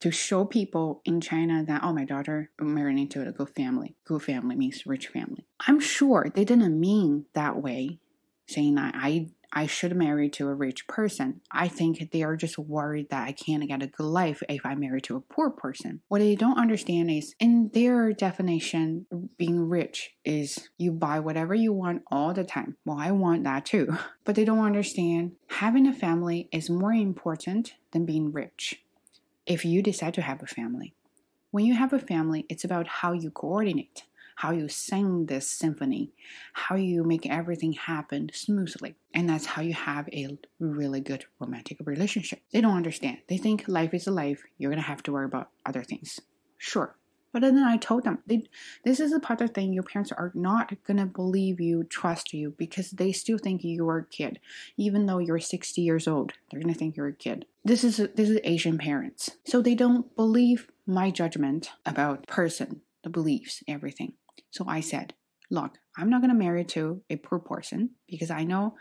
to 0.00 0.10
show 0.10 0.44
people 0.44 1.00
in 1.06 1.22
China 1.22 1.64
that, 1.64 1.82
oh, 1.82 1.92
my 1.92 2.04
daughter 2.04 2.50
married 2.60 2.98
into 2.98 3.26
a 3.26 3.32
good 3.32 3.48
family. 3.48 3.96
Good 4.04 4.22
family 4.22 4.54
means 4.54 4.86
rich 4.86 5.08
family. 5.08 5.46
I'm 5.66 5.80
sure 5.80 6.30
they 6.34 6.44
didn't 6.44 6.78
mean 6.78 7.24
that 7.32 7.62
way, 7.62 7.98
saying 8.46 8.74
that 8.74 8.94
I 8.94 9.28
I 9.52 9.66
should 9.66 9.96
marry 9.96 10.28
to 10.30 10.48
a 10.48 10.54
rich 10.54 10.86
person. 10.86 11.40
I 11.50 11.68
think 11.68 12.10
they 12.10 12.22
are 12.22 12.36
just 12.36 12.58
worried 12.58 13.10
that 13.10 13.26
I 13.26 13.32
can't 13.32 13.66
get 13.66 13.82
a 13.82 13.86
good 13.86 14.06
life 14.06 14.42
if 14.48 14.64
I 14.64 14.74
marry 14.74 15.00
to 15.02 15.16
a 15.16 15.20
poor 15.20 15.50
person. 15.50 16.00
What 16.08 16.20
they 16.20 16.34
don't 16.34 16.58
understand 16.58 17.10
is, 17.10 17.34
in 17.40 17.70
their 17.72 18.12
definition, 18.12 19.06
being 19.36 19.68
rich 19.68 20.14
is 20.24 20.68
you 20.78 20.92
buy 20.92 21.20
whatever 21.20 21.54
you 21.54 21.72
want 21.72 22.02
all 22.10 22.34
the 22.34 22.44
time. 22.44 22.76
Well, 22.84 22.98
I 22.98 23.12
want 23.12 23.44
that 23.44 23.66
too. 23.66 23.96
But 24.24 24.34
they 24.34 24.44
don't 24.44 24.64
understand 24.64 25.36
having 25.46 25.86
a 25.86 25.92
family 25.92 26.48
is 26.50 26.68
more 26.68 26.92
important 26.92 27.74
than 27.92 28.04
being 28.04 28.32
rich 28.32 28.82
if 29.46 29.64
you 29.64 29.82
decide 29.82 30.14
to 30.14 30.22
have 30.22 30.42
a 30.42 30.46
family. 30.46 30.94
When 31.52 31.64
you 31.64 31.74
have 31.74 31.92
a 31.92 31.98
family, 31.98 32.44
it's 32.48 32.64
about 32.64 32.88
how 32.88 33.12
you 33.12 33.30
coordinate, 33.30 34.02
how 34.36 34.52
you 34.52 34.68
sing 34.68 35.26
this 35.26 35.48
symphony, 35.48 36.12
how 36.52 36.76
you 36.76 37.02
make 37.02 37.26
everything 37.26 37.72
happen 37.72 38.30
smoothly. 38.32 38.94
And 39.12 39.28
that's 39.28 39.46
how 39.46 39.62
you 39.62 39.74
have 39.74 40.08
a 40.12 40.38
really 40.60 41.00
good 41.00 41.24
romantic 41.40 41.78
relationship. 41.84 42.40
They 42.52 42.60
don't 42.60 42.76
understand. 42.76 43.18
They 43.28 43.38
think 43.38 43.64
life 43.66 43.92
is 43.92 44.06
a 44.06 44.12
life, 44.12 44.42
you're 44.58 44.70
gonna 44.70 44.82
have 44.82 45.02
to 45.04 45.12
worry 45.12 45.26
about 45.26 45.50
other 45.64 45.82
things. 45.82 46.20
Sure, 46.58 46.96
but 47.32 47.42
then 47.42 47.58
I 47.58 47.76
told 47.76 48.04
them, 48.04 48.20
they, 48.26 48.44
this 48.82 48.98
is 48.98 49.12
the 49.12 49.20
part 49.20 49.42
of 49.42 49.48
the 49.48 49.52
thing 49.52 49.74
your 49.74 49.82
parents 49.82 50.10
are 50.10 50.32
not 50.34 50.72
gonna 50.86 51.04
believe 51.04 51.60
you, 51.60 51.84
trust 51.84 52.32
you, 52.32 52.54
because 52.56 52.92
they 52.92 53.12
still 53.12 53.36
think 53.36 53.60
you're 53.62 53.98
a 53.98 54.06
kid, 54.06 54.40
even 54.78 55.04
though 55.04 55.18
you're 55.18 55.38
60 55.38 55.82
years 55.82 56.08
old. 56.08 56.32
They're 56.50 56.62
gonna 56.62 56.72
think 56.72 56.96
you're 56.96 57.08
a 57.08 57.12
kid. 57.12 57.44
This 57.62 57.84
is 57.84 57.96
this 57.96 58.30
is 58.30 58.38
Asian 58.42 58.78
parents, 58.78 59.32
so 59.44 59.60
they 59.60 59.74
don't 59.74 60.16
believe 60.16 60.70
my 60.86 61.10
judgment 61.10 61.72
about 61.84 62.26
person, 62.26 62.80
the 63.02 63.10
beliefs, 63.10 63.62
everything. 63.68 64.14
So 64.50 64.66
I 64.68 64.80
said, 64.80 65.14
look, 65.50 65.78
I'm 65.96 66.10
not 66.10 66.20
gonna 66.20 66.34
marry 66.34 66.64
to 66.64 67.02
a 67.10 67.16
poor 67.16 67.38
person 67.38 67.90
because 68.08 68.30
I 68.30 68.44
know 68.44 68.74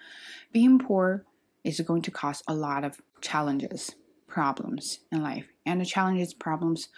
being 0.51 0.79
poor 0.79 1.25
is 1.63 1.79
going 1.81 2.03
to 2.03 2.11
cause 2.11 2.43
a 2.47 2.53
lot 2.53 2.83
of 2.83 3.01
challenges, 3.21 3.95
problems 4.27 4.99
in 5.11 5.23
life, 5.23 5.47
and 5.65 5.81
the 5.81 5.85
challenges, 5.85 6.33
problems 6.33 6.89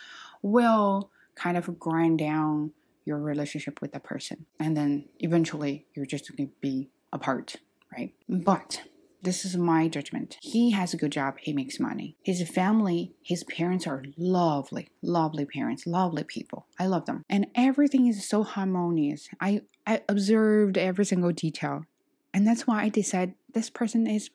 will 0.42 1.10
kind 1.36 1.58
of 1.58 1.80
grind 1.80 2.20
down 2.20 2.72
your 3.06 3.20
relationship 3.20 3.82
with 3.82 3.94
the 3.94 4.00
person. 4.00 4.46
And 4.60 4.76
then 4.76 5.06
eventually 5.20 5.86
you're 5.94 6.06
just 6.06 6.36
going 6.36 6.50
to 6.50 6.54
be 6.60 6.90
apart, 7.14 7.56
right? 7.96 8.14
But 8.28 8.82
this 9.22 9.46
is 9.46 9.58
my 9.58 9.88
judgment. 9.88 10.38
He 10.42 10.72
has 10.72 10.94
a 10.94 10.98
good 10.98 11.12
job, 11.12 11.36
he 11.40 11.54
makes 11.54 11.80
money. 11.80 12.16
His 12.24 12.48
family, 12.50 13.14
his 13.22 13.44
parents 13.44 13.88
are 13.88 14.04
lovely, 14.18 14.90
lovely 15.02 15.46
parents, 15.46 15.88
lovely 15.88 16.24
people. 16.24 16.68
I 16.80 16.88
love 16.88 17.06
them. 17.06 17.24
And 17.30 17.48
everything 17.56 18.08
is 18.08 18.28
so 18.28 18.44
harmonious. 18.44 19.30
I, 19.42 19.62
I 19.86 20.02
observed 20.08 20.78
every 20.78 21.06
single 21.06 21.32
detail. 21.32 21.86
And 22.34 22.46
that's 22.46 22.68
why 22.68 22.84
I 22.84 22.90
decided 22.90 23.36
this 23.54 23.70
person 23.70 24.06
is 24.08 24.30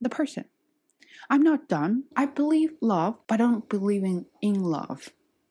the 0.00 0.08
person. 0.10 0.44
I'm 1.30 1.42
not 1.42 1.68
dumb. 1.68 2.04
I 2.16 2.26
believe 2.26 2.70
love, 2.80 3.18
but 3.26 3.40
I 3.40 3.44
don't 3.44 3.68
believe 3.68 4.04
in, 4.04 4.26
in 4.40 4.62
love. 4.62 5.10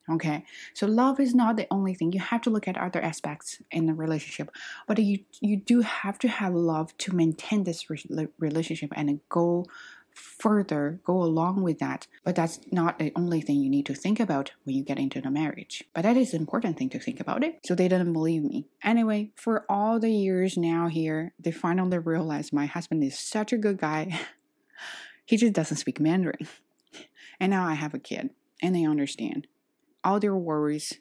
Okay, 0.09 0.45
so 0.73 0.87
love 0.87 1.19
is 1.19 1.35
not 1.35 1.57
the 1.57 1.67
only 1.69 1.93
thing. 1.93 2.13
You 2.13 2.21
have 2.21 2.41
to 2.43 2.49
look 2.49 2.67
at 2.67 2.77
other 2.77 3.01
aspects 3.01 3.61
in 3.71 3.87
the 3.87 3.93
relationship, 3.93 4.49
but 4.87 4.99
you 4.99 5.19
you 5.41 5.57
do 5.57 5.81
have 5.81 6.17
to 6.19 6.29
have 6.29 6.53
love 6.53 6.97
to 6.99 7.15
maintain 7.15 7.65
this 7.65 7.89
re- 7.89 8.29
relationship 8.39 8.93
and 8.95 9.19
go 9.27 9.65
further, 10.17 10.99
go 11.03 11.21
along 11.21 11.61
with 11.61 11.79
that. 11.79 12.07
But 12.23 12.35
that's 12.35 12.59
not 12.71 12.99
the 12.99 13.11
only 13.15 13.41
thing 13.41 13.61
you 13.61 13.69
need 13.69 13.85
to 13.87 13.93
think 13.93 14.19
about 14.19 14.51
when 14.63 14.75
you 14.75 14.83
get 14.83 14.97
into 14.97 15.21
the 15.21 15.29
marriage. 15.29 15.83
But 15.93 16.03
that 16.03 16.17
is 16.17 16.33
an 16.33 16.39
important 16.39 16.77
thing 16.77 16.89
to 16.89 16.99
think 16.99 17.19
about 17.19 17.43
it. 17.43 17.59
So 17.65 17.75
they 17.75 17.87
didn't 17.87 18.13
believe 18.13 18.43
me. 18.43 18.65
Anyway, 18.83 19.31
for 19.35 19.65
all 19.69 19.99
the 19.99 20.11
years 20.11 20.57
now 20.57 20.87
here, 20.87 21.33
they 21.39 21.51
finally 21.51 21.99
realized 21.99 22.51
my 22.51 22.65
husband 22.65 23.03
is 23.03 23.19
such 23.19 23.53
a 23.53 23.57
good 23.57 23.77
guy. 23.77 24.19
he 25.25 25.37
just 25.37 25.53
doesn't 25.53 25.77
speak 25.77 25.99
Mandarin. 25.99 26.47
And 27.39 27.51
now 27.51 27.67
I 27.67 27.75
have 27.75 27.93
a 27.93 27.99
kid, 27.99 28.31
and 28.63 28.73
they 28.73 28.83
understand 28.83 29.45
all 30.07 30.21
their 30.21 30.35
worries 30.37 30.93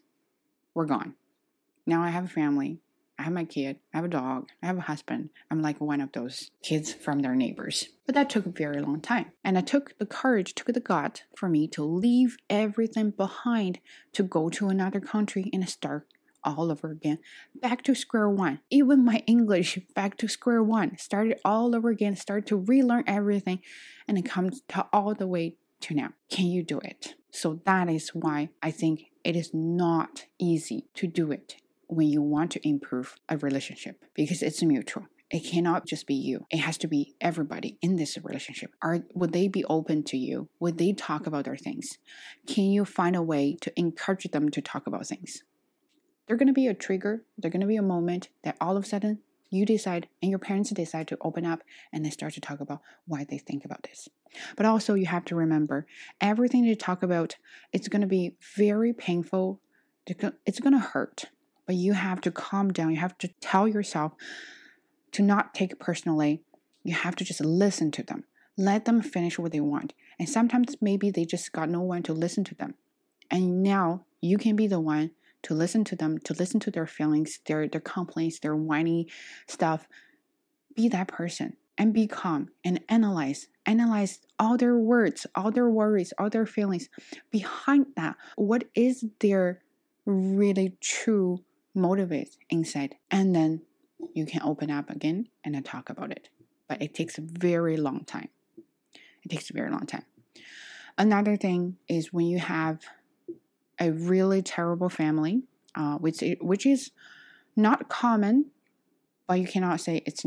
were 0.74 0.84
gone. 0.84 1.14
Now 1.86 2.02
I 2.02 2.08
have 2.08 2.24
a 2.24 2.28
family. 2.28 2.80
I 3.16 3.22
have 3.22 3.32
my 3.32 3.44
kid. 3.44 3.78
I 3.94 3.98
have 3.98 4.04
a 4.04 4.08
dog. 4.08 4.48
I 4.60 4.66
have 4.66 4.78
a 4.78 4.82
husband. 4.92 5.30
I'm 5.48 5.62
like 5.62 5.80
one 5.80 6.00
of 6.00 6.10
those 6.10 6.50
kids 6.60 6.92
from 6.92 7.20
their 7.20 7.36
neighbors. 7.36 7.88
But 8.04 8.16
that 8.16 8.28
took 8.28 8.46
a 8.46 8.50
very 8.50 8.80
long 8.80 9.00
time. 9.00 9.26
And 9.44 9.56
I 9.56 9.60
took 9.60 9.96
the 9.98 10.06
courage, 10.06 10.56
took 10.56 10.66
the 10.74 10.80
gut 10.80 11.22
for 11.36 11.48
me 11.48 11.68
to 11.68 11.84
leave 11.84 12.36
everything 12.50 13.10
behind 13.10 13.78
to 14.12 14.24
go 14.24 14.50
to 14.50 14.68
another 14.68 14.98
country 14.98 15.50
and 15.52 15.68
start 15.68 16.08
all 16.42 16.72
over 16.72 16.90
again. 16.90 17.20
Back 17.54 17.82
to 17.84 17.94
square 17.94 18.28
one. 18.28 18.58
Even 18.70 19.04
my 19.04 19.22
English, 19.28 19.78
back 19.94 20.16
to 20.16 20.26
square 20.26 20.64
one. 20.64 20.98
Started 20.98 21.38
all 21.44 21.76
over 21.76 21.90
again, 21.90 22.16
started 22.16 22.48
to 22.48 22.56
relearn 22.56 23.04
everything. 23.06 23.60
And 24.08 24.18
it 24.18 24.26
comes 24.26 24.62
to 24.70 24.86
all 24.92 25.14
the 25.14 25.28
way 25.28 25.54
to 25.82 25.94
now. 25.94 26.10
Can 26.28 26.46
you 26.46 26.64
do 26.64 26.80
it? 26.80 27.14
So 27.36 27.60
that 27.66 27.90
is 27.90 28.14
why 28.14 28.48
I 28.62 28.70
think 28.70 29.10
it 29.22 29.36
is 29.36 29.50
not 29.52 30.24
easy 30.38 30.86
to 30.94 31.06
do 31.06 31.30
it 31.32 31.56
when 31.86 32.08
you 32.08 32.22
want 32.22 32.50
to 32.52 32.66
improve 32.66 33.16
a 33.28 33.36
relationship 33.36 34.02
because 34.14 34.42
it's 34.42 34.62
mutual. 34.62 35.06
It 35.30 35.40
cannot 35.40 35.86
just 35.86 36.06
be 36.06 36.14
you. 36.14 36.46
It 36.50 36.60
has 36.60 36.78
to 36.78 36.88
be 36.88 37.14
everybody 37.20 37.76
in 37.82 37.96
this 37.96 38.16
relationship. 38.16 38.70
Are 38.80 39.00
would 39.12 39.34
they 39.34 39.48
be 39.48 39.66
open 39.66 40.02
to 40.04 40.16
you? 40.16 40.48
Would 40.60 40.78
they 40.78 40.94
talk 40.94 41.26
about 41.26 41.44
their 41.44 41.58
things? 41.58 41.98
Can 42.46 42.64
you 42.64 42.86
find 42.86 43.14
a 43.14 43.20
way 43.20 43.58
to 43.60 43.78
encourage 43.78 44.24
them 44.30 44.48
to 44.48 44.62
talk 44.62 44.86
about 44.86 45.06
things? 45.06 45.42
There's 46.26 46.38
gonna 46.38 46.54
be 46.54 46.68
a 46.68 46.74
trigger, 46.74 47.22
there's 47.36 47.52
gonna 47.52 47.66
be 47.66 47.76
a 47.76 47.82
moment 47.82 48.30
that 48.44 48.56
all 48.62 48.78
of 48.78 48.84
a 48.84 48.86
sudden 48.86 49.18
you 49.50 49.64
decide 49.64 50.08
and 50.22 50.30
your 50.30 50.38
parents 50.38 50.70
decide 50.70 51.08
to 51.08 51.18
open 51.20 51.46
up 51.46 51.62
and 51.92 52.04
they 52.04 52.10
start 52.10 52.34
to 52.34 52.40
talk 52.40 52.60
about 52.60 52.80
why 53.06 53.24
they 53.28 53.38
think 53.38 53.64
about 53.64 53.82
this. 53.84 54.08
But 54.56 54.66
also 54.66 54.94
you 54.94 55.06
have 55.06 55.24
to 55.26 55.36
remember 55.36 55.86
everything 56.20 56.64
they 56.64 56.74
talk 56.74 57.02
about, 57.02 57.36
it's 57.72 57.88
gonna 57.88 58.06
be 58.06 58.36
very 58.56 58.92
painful. 58.92 59.60
It's 60.06 60.60
gonna 60.60 60.78
hurt. 60.78 61.26
But 61.66 61.76
you 61.76 61.94
have 61.94 62.20
to 62.22 62.30
calm 62.30 62.72
down. 62.72 62.90
You 62.90 62.98
have 62.98 63.18
to 63.18 63.28
tell 63.40 63.66
yourself 63.66 64.12
to 65.12 65.22
not 65.22 65.54
take 65.54 65.72
it 65.72 65.80
personally. 65.80 66.42
You 66.84 66.94
have 66.94 67.16
to 67.16 67.24
just 67.24 67.40
listen 67.40 67.90
to 67.92 68.02
them. 68.02 68.24
Let 68.56 68.84
them 68.84 69.02
finish 69.02 69.38
what 69.38 69.52
they 69.52 69.60
want. 69.60 69.92
And 70.18 70.28
sometimes 70.28 70.76
maybe 70.80 71.10
they 71.10 71.24
just 71.24 71.52
got 71.52 71.68
no 71.68 71.80
one 71.80 72.02
to 72.04 72.12
listen 72.12 72.44
to 72.44 72.54
them. 72.54 72.74
And 73.30 73.62
now 73.62 74.04
you 74.20 74.38
can 74.38 74.54
be 74.56 74.66
the 74.66 74.80
one 74.80 75.10
to 75.46 75.54
listen 75.54 75.84
to 75.84 75.94
them, 75.94 76.18
to 76.18 76.34
listen 76.34 76.58
to 76.58 76.72
their 76.72 76.88
feelings, 76.88 77.38
their 77.46 77.68
their 77.68 77.80
complaints, 77.80 78.40
their 78.40 78.56
whiny 78.56 79.06
stuff. 79.46 79.86
Be 80.74 80.88
that 80.88 81.06
person 81.06 81.56
and 81.78 81.94
be 81.94 82.08
calm 82.08 82.48
and 82.64 82.80
analyze. 82.88 83.46
Analyze 83.64 84.18
all 84.40 84.56
their 84.56 84.76
words, 84.76 85.24
all 85.36 85.52
their 85.52 85.70
worries, 85.70 86.12
all 86.18 86.30
their 86.30 86.46
feelings. 86.46 86.88
Behind 87.30 87.86
that, 87.94 88.16
what 88.34 88.64
is 88.74 89.04
their 89.20 89.62
really 90.04 90.76
true 90.80 91.44
motivate 91.74 92.36
inside? 92.50 92.96
And 93.08 93.34
then 93.34 93.62
you 94.14 94.26
can 94.26 94.42
open 94.42 94.68
up 94.68 94.90
again 94.90 95.28
and 95.44 95.54
then 95.54 95.62
talk 95.62 95.90
about 95.90 96.10
it. 96.10 96.28
But 96.68 96.82
it 96.82 96.92
takes 96.92 97.18
a 97.18 97.22
very 97.22 97.76
long 97.76 98.04
time. 98.04 98.30
It 99.22 99.28
takes 99.30 99.48
a 99.50 99.52
very 99.52 99.70
long 99.70 99.86
time. 99.86 100.04
Another 100.98 101.36
thing 101.36 101.76
is 101.88 102.12
when 102.12 102.26
you 102.26 102.40
have 102.40 102.80
a 103.80 103.92
really 103.92 104.42
terrible 104.42 104.88
family, 104.88 105.42
uh, 105.74 105.96
which 105.98 106.22
which 106.40 106.66
is 106.66 106.90
not 107.54 107.88
common, 107.88 108.46
but 109.26 109.40
you 109.40 109.46
cannot 109.46 109.80
say 109.80 110.02
it's. 110.06 110.24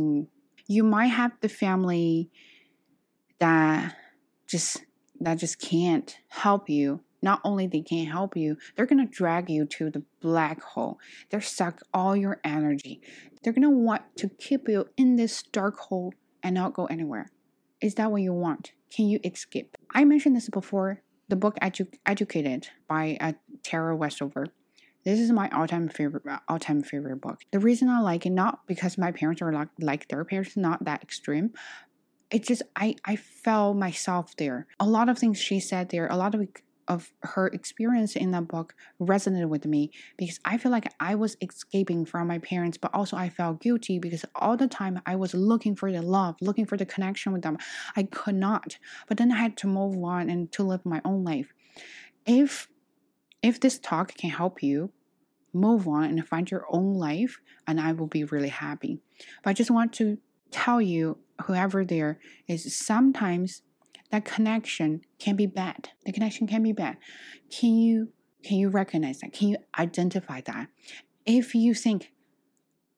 You 0.67 0.83
might 0.83 1.07
have 1.07 1.31
the 1.41 1.49
family 1.49 2.29
that 3.39 3.95
just 4.47 4.85
that 5.19 5.35
just 5.35 5.59
can't 5.59 6.17
help 6.27 6.69
you 6.69 7.01
not 7.21 7.41
only 7.43 7.67
they 7.67 7.81
can't 7.81 8.09
help 8.09 8.35
you, 8.35 8.57
they're 8.75 8.85
to 9.05 9.12
drag 9.12 9.49
you 9.49 9.65
to 9.65 9.89
the 9.89 10.03
black 10.21 10.62
hole. 10.62 10.99
They're 11.29 11.41
suck 11.41 11.81
all 11.93 12.15
your 12.15 12.39
energy. 12.43 13.01
They're 13.43 13.53
to 13.63 13.69
want 13.69 14.03
to 14.17 14.29
keep 14.29 14.67
you 14.67 14.88
in 14.97 15.15
this 15.15 15.43
dark 15.43 15.77
hole 15.77 16.13
and 16.43 16.55
not 16.55 16.73
go 16.73 16.85
anywhere. 16.85 17.31
Is 17.81 17.95
that 17.95 18.12
what 18.12 18.21
you 18.21 18.33
want? 18.33 18.71
Can 18.93 19.07
you 19.07 19.19
escape? 19.23 19.77
I 19.93 20.03
mentioned 20.05 20.35
this 20.35 20.49
before. 20.49 21.01
The 21.29 21.35
book 21.35 21.55
Edu- 21.61 21.93
Educated 22.05 22.69
by 22.87 23.17
uh, 23.21 23.33
Tara 23.63 23.95
Westover. 23.95 24.47
This 25.05 25.19
is 25.19 25.31
my 25.31 25.47
all-time 25.49 25.87
favorite 25.87 26.23
all-time 26.47 26.81
favorite 26.83 27.21
book. 27.21 27.39
The 27.51 27.59
reason 27.59 27.87
I 27.87 28.01
like 28.01 28.25
it 28.25 28.31
not 28.31 28.67
because 28.67 28.97
my 28.97 29.11
parents 29.11 29.41
are 29.41 29.53
like 29.53 29.69
like 29.79 30.07
their 30.09 30.25
parents, 30.25 30.57
not 30.57 30.83
that 30.85 31.01
extreme, 31.03 31.51
it 32.31 32.45
just 32.45 32.63
I 32.75 32.95
I 33.05 33.15
felt 33.15 33.77
myself 33.77 34.35
there. 34.35 34.67
A 34.79 34.87
lot 34.87 35.07
of 35.07 35.17
things 35.17 35.37
she 35.37 35.59
said 35.59 35.89
there, 35.89 36.07
a 36.07 36.17
lot 36.17 36.35
of 36.35 36.41
of 36.89 37.13
her 37.21 37.47
experience 37.47 38.15
in 38.15 38.32
that 38.32 38.47
book 38.47 38.73
resonated 38.99 39.47
with 39.47 39.65
me 39.65 39.91
because 40.17 40.39
I 40.43 40.58
feel 40.58 40.71
like 40.71 40.91
I 40.99 41.15
was 41.15 41.38
escaping 41.39 42.04
from 42.04 42.28
my 42.28 42.39
parents, 42.39 42.78
but 42.78 42.93
also 42.93 43.15
I 43.15 43.30
felt 43.30 43.62
guilty 43.62 43.99
because 43.99 44.25
all 44.36 44.58
the 44.58 44.67
time 44.67 44.99
I 45.06 45.15
was 45.15 45.34
looking 45.34 45.75
for 45.75 45.91
the 45.91 46.02
love, 46.02 46.36
looking 46.41 46.65
for 46.65 46.75
the 46.78 46.86
connection 46.86 47.32
with 47.32 47.43
them. 47.43 47.58
I 47.95 48.04
could 48.04 48.36
not. 48.36 48.78
But 49.08 49.17
then 49.17 49.32
I 49.32 49.38
had 49.38 49.56
to 49.58 49.67
move 49.67 50.04
on 50.04 50.30
and 50.30 50.52
to 50.54 50.63
live 50.63 50.86
my 50.86 51.02
own 51.06 51.23
life. 51.23 51.54
If 52.25 52.67
if 53.41 53.60
this 53.60 53.80
talk 53.80 54.15
can 54.15 54.32
help 54.32 54.62
you 54.62 54.91
move 55.54 55.88
on 55.88 56.04
and 56.06 56.28
find 56.28 56.49
your 56.52 56.65
own 56.69 56.95
life, 56.95 57.39
and 57.65 57.80
I 57.80 57.93
will 57.93 58.08
be 58.08 58.23
really 58.23 58.49
happy. 58.49 58.99
But 59.43 59.52
I 59.52 59.54
just 59.54 59.71
want 59.71 59.93
to 59.93 60.17
tell 60.52 60.82
you, 60.82 61.17
whoever 61.45 61.86
there 61.86 62.19
is, 62.47 62.75
sometimes 62.75 63.62
that 64.11 64.25
connection 64.25 65.01
can 65.19 65.35
be 65.35 65.45
bad. 65.45 65.89
The 66.05 66.11
connection 66.11 66.47
can 66.47 66.63
be 66.63 66.73
bad. 66.73 66.97
Can 67.49 67.75
you 67.75 68.09
can 68.43 68.57
you 68.57 68.69
recognize 68.69 69.19
that? 69.19 69.33
Can 69.33 69.49
you 69.49 69.57
identify 69.77 70.41
that? 70.41 70.67
If 71.25 71.53
you 71.53 71.73
think 71.73 72.11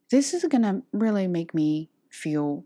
this 0.09 0.33
is 0.33 0.45
gonna 0.45 0.83
really 0.91 1.27
make 1.27 1.53
me 1.53 1.89
feel 2.09 2.65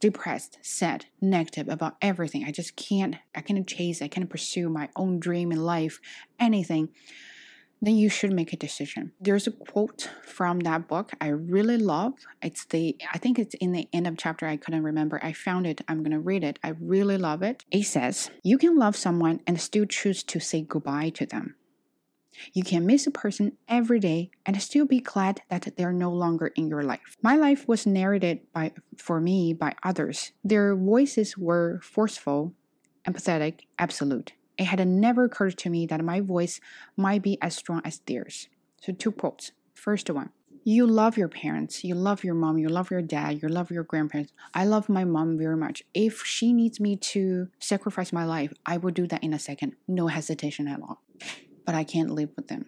depressed, 0.00 0.58
sad, 0.62 1.06
negative 1.20 1.68
about 1.68 1.96
everything. 2.02 2.44
I 2.44 2.50
just 2.50 2.76
can't, 2.76 3.16
I 3.34 3.40
can't 3.40 3.66
chase, 3.66 4.02
I 4.02 4.08
can't 4.08 4.28
pursue 4.28 4.68
my 4.68 4.88
own 4.96 5.18
dream 5.18 5.52
in 5.52 5.62
life, 5.62 6.00
anything 6.38 6.90
then 7.80 7.96
you 7.96 8.08
should 8.08 8.32
make 8.32 8.52
a 8.52 8.56
decision. 8.56 9.12
There's 9.20 9.46
a 9.46 9.52
quote 9.52 10.10
from 10.22 10.60
that 10.60 10.88
book 10.88 11.12
I 11.20 11.28
really 11.28 11.76
love. 11.76 12.14
It's 12.42 12.64
the 12.64 12.96
I 13.12 13.18
think 13.18 13.38
it's 13.38 13.54
in 13.54 13.72
the 13.72 13.88
end 13.92 14.06
of 14.06 14.16
chapter 14.16 14.46
I 14.46 14.56
couldn't 14.56 14.82
remember. 14.82 15.20
I 15.22 15.32
found 15.32 15.66
it. 15.66 15.82
I'm 15.88 15.98
going 15.98 16.12
to 16.12 16.18
read 16.20 16.44
it. 16.44 16.58
I 16.62 16.74
really 16.80 17.18
love 17.18 17.42
it. 17.42 17.64
It 17.70 17.84
says, 17.84 18.30
"You 18.42 18.58
can 18.58 18.76
love 18.76 18.96
someone 18.96 19.40
and 19.46 19.60
still 19.60 19.86
choose 19.86 20.22
to 20.24 20.40
say 20.40 20.62
goodbye 20.62 21.10
to 21.10 21.26
them. 21.26 21.56
You 22.52 22.64
can 22.64 22.86
miss 22.86 23.06
a 23.06 23.10
person 23.10 23.56
every 23.68 23.98
day 23.98 24.30
and 24.44 24.60
still 24.60 24.86
be 24.86 25.00
glad 25.00 25.40
that 25.48 25.76
they're 25.76 25.92
no 25.92 26.12
longer 26.12 26.48
in 26.48 26.68
your 26.68 26.82
life. 26.82 27.16
My 27.22 27.36
life 27.36 27.66
was 27.66 27.86
narrated 27.86 28.40
by 28.52 28.72
for 28.96 29.20
me 29.20 29.54
by 29.54 29.74
others. 29.82 30.32
Their 30.44 30.74
voices 30.76 31.38
were 31.38 31.80
forceful, 31.82 32.54
empathetic, 33.06 33.60
absolute 33.78 34.32
it 34.58 34.64
had 34.64 34.86
never 34.86 35.24
occurred 35.24 35.58
to 35.58 35.70
me 35.70 35.86
that 35.86 36.04
my 36.04 36.20
voice 36.20 36.60
might 36.96 37.22
be 37.22 37.38
as 37.42 37.54
strong 37.54 37.82
as 37.84 38.00
theirs. 38.06 38.48
So, 38.80 38.92
two 38.92 39.12
quotes. 39.12 39.52
First 39.74 40.10
one 40.10 40.30
You 40.64 40.86
love 40.86 41.16
your 41.16 41.28
parents, 41.28 41.84
you 41.84 41.94
love 41.94 42.24
your 42.24 42.34
mom, 42.34 42.58
you 42.58 42.68
love 42.68 42.90
your 42.90 43.02
dad, 43.02 43.42
you 43.42 43.48
love 43.48 43.70
your 43.70 43.84
grandparents. 43.84 44.32
I 44.54 44.64
love 44.64 44.88
my 44.88 45.04
mom 45.04 45.38
very 45.38 45.56
much. 45.56 45.82
If 45.94 46.24
she 46.24 46.52
needs 46.52 46.80
me 46.80 46.96
to 46.96 47.48
sacrifice 47.58 48.12
my 48.12 48.24
life, 48.24 48.52
I 48.64 48.76
will 48.78 48.92
do 48.92 49.06
that 49.08 49.22
in 49.22 49.34
a 49.34 49.38
second, 49.38 49.76
no 49.86 50.08
hesitation 50.08 50.68
at 50.68 50.80
all. 50.80 51.02
But 51.64 51.74
I 51.74 51.84
can't 51.84 52.10
live 52.10 52.30
with 52.36 52.48
them. 52.48 52.66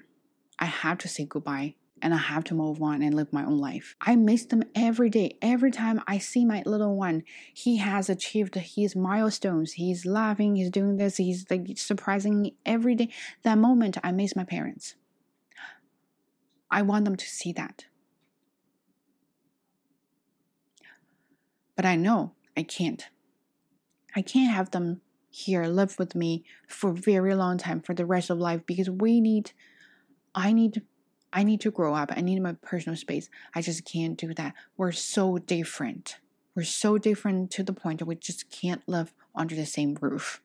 I 0.59 0.67
have 0.67 0.99
to 0.99 1.09
say 1.09 1.25
goodbye 1.25 1.77
and 2.03 2.15
I 2.15 2.19
have 2.19 2.45
to 2.45 2.55
move 2.55 2.83
on 2.83 3.03
and 3.03 3.15
live 3.15 3.33
my 3.33 3.45
own 3.45 3.59
life. 3.59 3.97
I 4.01 4.17
miss 4.17 4.47
them 4.47 4.63
every 4.75 5.11
day. 5.11 5.37
Every 5.43 5.71
time 5.71 6.01
I 6.07 6.19
see 6.19 6.45
my 6.45 6.63
little 6.65 6.97
one, 6.97 7.25
he 7.53 7.77
has 7.79 8.09
achieved 8.09 8.55
his 8.55 8.97
milestones. 8.97 9.73
He's 9.73 10.07
laughing, 10.07 10.57
he's 10.57 10.71
doing 10.71 10.97
this, 10.97 11.17
he's 11.17 11.47
like 11.51 11.67
surprising 11.77 12.41
me 12.41 12.57
every 12.65 12.95
day. 12.95 13.11
That 13.43 13.59
moment, 13.59 13.99
I 14.03 14.13
miss 14.13 14.37
my 14.37 14.45
parents. 14.45 14.95
I 16.71 16.83
want 16.83 17.05
them 17.05 17.17
to 17.17 17.27
see 17.27 17.53
that. 17.53 17.87
But 21.77 21.87
I 21.87 21.97
know 21.97 22.33
I 22.57 22.63
can't. 22.63 23.09
I 24.17 24.23
can't 24.23 24.53
have 24.53 24.71
them 24.71 25.01
here 25.31 25.65
live 25.67 25.99
with 25.99 26.15
me 26.15 26.45
for 26.67 26.91
a 26.91 26.95
very 26.95 27.35
long 27.35 27.59
time 27.59 27.81
for 27.81 27.95
the 27.95 28.07
rest 28.07 28.31
of 28.31 28.39
life 28.39 28.67
because 28.67 28.91
we 28.91 29.21
need 29.21 29.53
I 30.35 30.53
need 30.53 30.83
I 31.33 31.43
need 31.43 31.61
to 31.63 31.71
grow 31.71 31.95
up. 31.95 32.13
I 32.17 32.21
need 32.21 32.41
my 32.41 32.55
personal 32.55 32.97
space. 32.97 33.29
I 33.55 33.63
just 33.63 33.85
can't 33.85 34.17
do 34.17 34.33
that. 34.35 34.55
We're 34.77 34.93
so 34.93 35.39
different. 35.39 36.17
We're 36.55 36.65
so 36.65 36.99
different 36.99 37.51
to 37.53 37.63
the 37.63 37.73
point 37.73 37.99
that 37.99 38.07
we 38.07 38.17
just 38.17 38.51
can't 38.51 38.83
live 38.89 39.13
under 39.35 39.55
the 39.55 39.67
same 39.67 39.97
roof. 40.01 40.43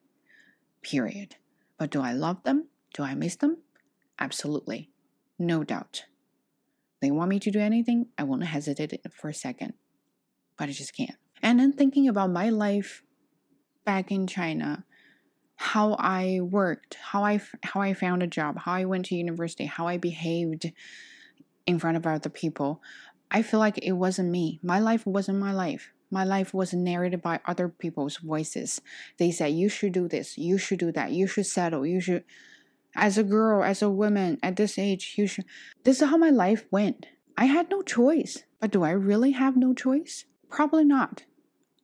Period. 0.81 1.37
But 1.77 1.89
do 1.89 2.01
I 2.01 2.13
love 2.13 2.43
them? 2.43 2.67
Do 2.93 3.03
I 3.03 3.15
miss 3.15 3.35
them? 3.35 3.57
Absolutely. 4.19 4.89
No 5.39 5.63
doubt. 5.63 6.05
They 7.01 7.11
want 7.11 7.29
me 7.29 7.39
to 7.39 7.51
do 7.51 7.59
anything, 7.59 8.07
I 8.17 8.23
won't 8.23 8.45
hesitate 8.45 8.93
for 9.11 9.29
a 9.29 9.33
second. 9.33 9.73
But 10.57 10.69
I 10.69 10.71
just 10.71 10.95
can't. 10.95 11.17
And 11.41 11.59
then 11.59 11.73
thinking 11.73 12.07
about 12.07 12.29
my 12.29 12.49
life 12.49 13.03
back 13.83 14.11
in 14.11 14.27
China, 14.27 14.85
how 15.63 15.95
I 15.97 16.41
worked, 16.41 16.95
how 16.95 17.23
I 17.23 17.41
how 17.63 17.80
I 17.80 17.93
found 17.93 18.21
a 18.21 18.28
job, 18.28 18.60
how 18.60 18.73
I 18.73 18.84
went 18.84 19.06
to 19.06 19.15
university, 19.15 19.65
how 19.65 19.88
I 19.88 19.97
behaved 19.97 20.73
in 21.65 21.80
front 21.80 21.95
of 21.95 22.06
other 22.06 22.30
people. 22.30 22.82
I 23.32 23.43
feel 23.43 23.62
like 23.62 23.78
it 23.78 23.93
wasn't 23.93 24.30
me. 24.30 24.60
My 24.62 24.80
life 24.80 25.06
wasn't 25.08 25.39
my 25.39 25.54
life. 25.54 25.93
My 26.12 26.26
life 26.26 26.54
was 26.54 26.73
narrated 26.73 27.21
by 27.21 27.39
other 27.45 27.69
people's 27.69 28.17
voices. 28.17 28.82
They 29.17 29.32
said, 29.32 29.54
You 29.54 29.69
should 29.69 29.93
do 29.93 30.10
this, 30.10 30.38
you 30.38 30.58
should 30.58 30.80
do 30.80 30.91
that, 30.91 31.13
you 31.13 31.28
should 31.28 31.45
settle, 31.45 31.86
you 31.86 32.02
should. 32.02 32.26
As 32.95 33.17
a 33.17 33.23
girl, 33.23 33.63
as 33.63 33.82
a 33.82 33.89
woman 33.89 34.39
at 34.43 34.58
this 34.58 34.78
age, 34.78 35.15
you 35.17 35.26
should. 35.28 35.45
This 35.86 36.02
is 36.02 36.10
how 36.10 36.17
my 36.17 36.30
life 36.30 36.65
went. 36.71 37.08
I 37.38 37.45
had 37.45 37.71
no 37.71 37.82
choice. 37.82 38.43
But 38.60 38.71
do 38.71 38.84
I 38.84 38.91
really 38.91 39.32
have 39.32 39.58
no 39.58 39.73
choice? 39.73 40.26
Probably 40.49 40.86
not. 40.86 41.23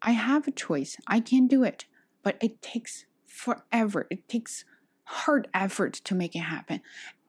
I 0.01 0.11
have 0.11 0.47
a 0.47 0.51
choice. 0.51 0.97
I 1.07 1.21
can 1.21 1.47
do 1.47 1.63
it. 1.63 1.85
But 2.21 2.37
it 2.41 2.61
takes 2.61 3.05
forever. 3.29 4.07
It 4.09 4.27
takes 4.27 4.65
hard 5.03 5.47
effort 5.53 5.93
to 5.93 6.15
make 6.15 6.35
it 6.35 6.39
happen. 6.39 6.81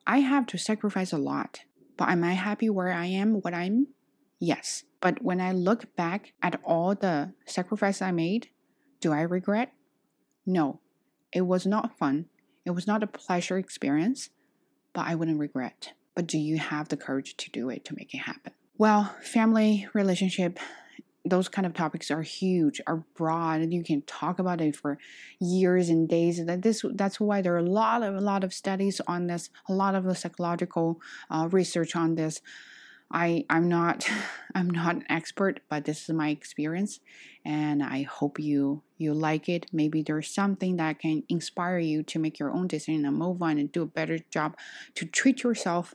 I 0.06 0.18
have 0.20 0.46
to 0.46 0.58
sacrifice 0.58 1.12
a 1.12 1.18
lot. 1.18 1.60
But 1.96 2.08
am 2.08 2.24
I 2.24 2.32
happy 2.32 2.70
where 2.70 2.92
I 2.92 3.06
am, 3.06 3.34
what 3.42 3.54
I'm? 3.54 3.88
Yes. 4.38 4.84
But 5.00 5.22
when 5.22 5.40
I 5.40 5.52
look 5.52 5.94
back 5.96 6.32
at 6.42 6.58
all 6.64 6.94
the 6.94 7.34
sacrifice 7.44 8.00
I 8.00 8.10
made, 8.10 8.48
do 9.00 9.12
I 9.12 9.20
regret? 9.20 9.72
No. 10.46 10.80
It 11.32 11.42
was 11.42 11.66
not 11.66 11.98
fun. 11.98 12.26
It 12.64 12.70
was 12.70 12.86
not 12.86 13.02
a 13.02 13.06
pleasure 13.06 13.58
experience, 13.58 14.30
but 14.92 15.06
I 15.06 15.14
wouldn't 15.14 15.38
regret. 15.38 15.92
But 16.14 16.26
do 16.26 16.38
you 16.38 16.58
have 16.58 16.88
the 16.88 16.96
courage 16.96 17.36
to 17.36 17.50
do 17.50 17.68
it 17.70 17.84
to 17.84 17.94
make 17.94 18.14
it 18.14 18.18
happen? 18.18 18.52
Well, 18.76 19.14
family, 19.22 19.86
relationship, 19.92 20.58
those 21.24 21.48
kind 21.48 21.66
of 21.66 21.74
topics 21.74 22.10
are 22.10 22.22
huge, 22.22 22.80
are 22.86 23.04
broad, 23.14 23.60
and 23.60 23.74
you 23.74 23.84
can 23.84 24.02
talk 24.02 24.38
about 24.38 24.60
it 24.60 24.74
for 24.74 24.98
years 25.38 25.88
and 25.88 26.08
days. 26.08 26.44
That 26.44 26.62
this 26.62 26.84
that's 26.94 27.20
why 27.20 27.42
there 27.42 27.54
are 27.54 27.58
a 27.58 27.62
lot 27.62 28.02
of 28.02 28.14
a 28.14 28.20
lot 28.20 28.44
of 28.44 28.54
studies 28.54 29.00
on 29.06 29.26
this, 29.26 29.50
a 29.68 29.72
lot 29.72 29.94
of 29.94 30.04
the 30.04 30.14
psychological 30.14 31.00
uh, 31.30 31.48
research 31.50 31.94
on 31.94 32.14
this. 32.14 32.40
I 33.10 33.44
I'm 33.50 33.68
not 33.68 34.08
I'm 34.54 34.70
not 34.70 34.96
an 34.96 35.04
expert, 35.08 35.60
but 35.68 35.84
this 35.84 36.08
is 36.08 36.14
my 36.14 36.30
experience, 36.30 37.00
and 37.44 37.82
I 37.82 38.02
hope 38.02 38.38
you 38.38 38.82
you 38.96 39.12
like 39.12 39.48
it. 39.48 39.66
Maybe 39.72 40.02
there's 40.02 40.30
something 40.30 40.76
that 40.76 41.00
can 41.00 41.24
inspire 41.28 41.78
you 41.78 42.02
to 42.04 42.18
make 42.18 42.38
your 42.38 42.50
own 42.50 42.66
decision 42.66 43.04
and 43.04 43.16
move 43.16 43.42
on 43.42 43.58
and 43.58 43.70
do 43.70 43.82
a 43.82 43.86
better 43.86 44.18
job 44.30 44.56
to 44.94 45.04
treat 45.04 45.42
yourself 45.42 45.94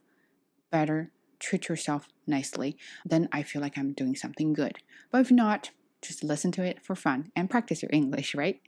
better, 0.72 1.12
treat 1.46 1.70
yourself 1.70 2.08
nicely. 2.26 2.78
Then 3.06 3.30
I 3.32 3.44
feel 3.44 3.62
like 3.62 3.78
I'm 3.78 3.94
doing 3.94 4.16
something 4.16 4.54
good. 4.54 4.80
But 5.12 5.22
if 5.22 5.32
not, 5.32 5.72
just 6.02 6.24
listen 6.24 6.52
to 6.54 6.64
it 6.64 6.84
for 6.84 6.96
fun 6.96 7.32
and 7.36 7.50
practice 7.50 7.82
your 7.82 7.92
English, 7.94 8.36
right? 8.36 8.60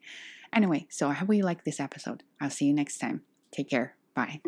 Anyway, 0.54 0.88
so 0.90 1.10
I 1.10 1.14
hope 1.14 1.34
you 1.34 1.44
like 1.44 1.64
this 1.64 1.80
episode. 1.80 2.24
I'll 2.40 2.50
see 2.50 2.66
you 2.66 2.74
next 2.74 3.00
time. 3.00 3.22
Take 3.52 3.70
care. 3.70 3.96
Bye. 4.14 4.42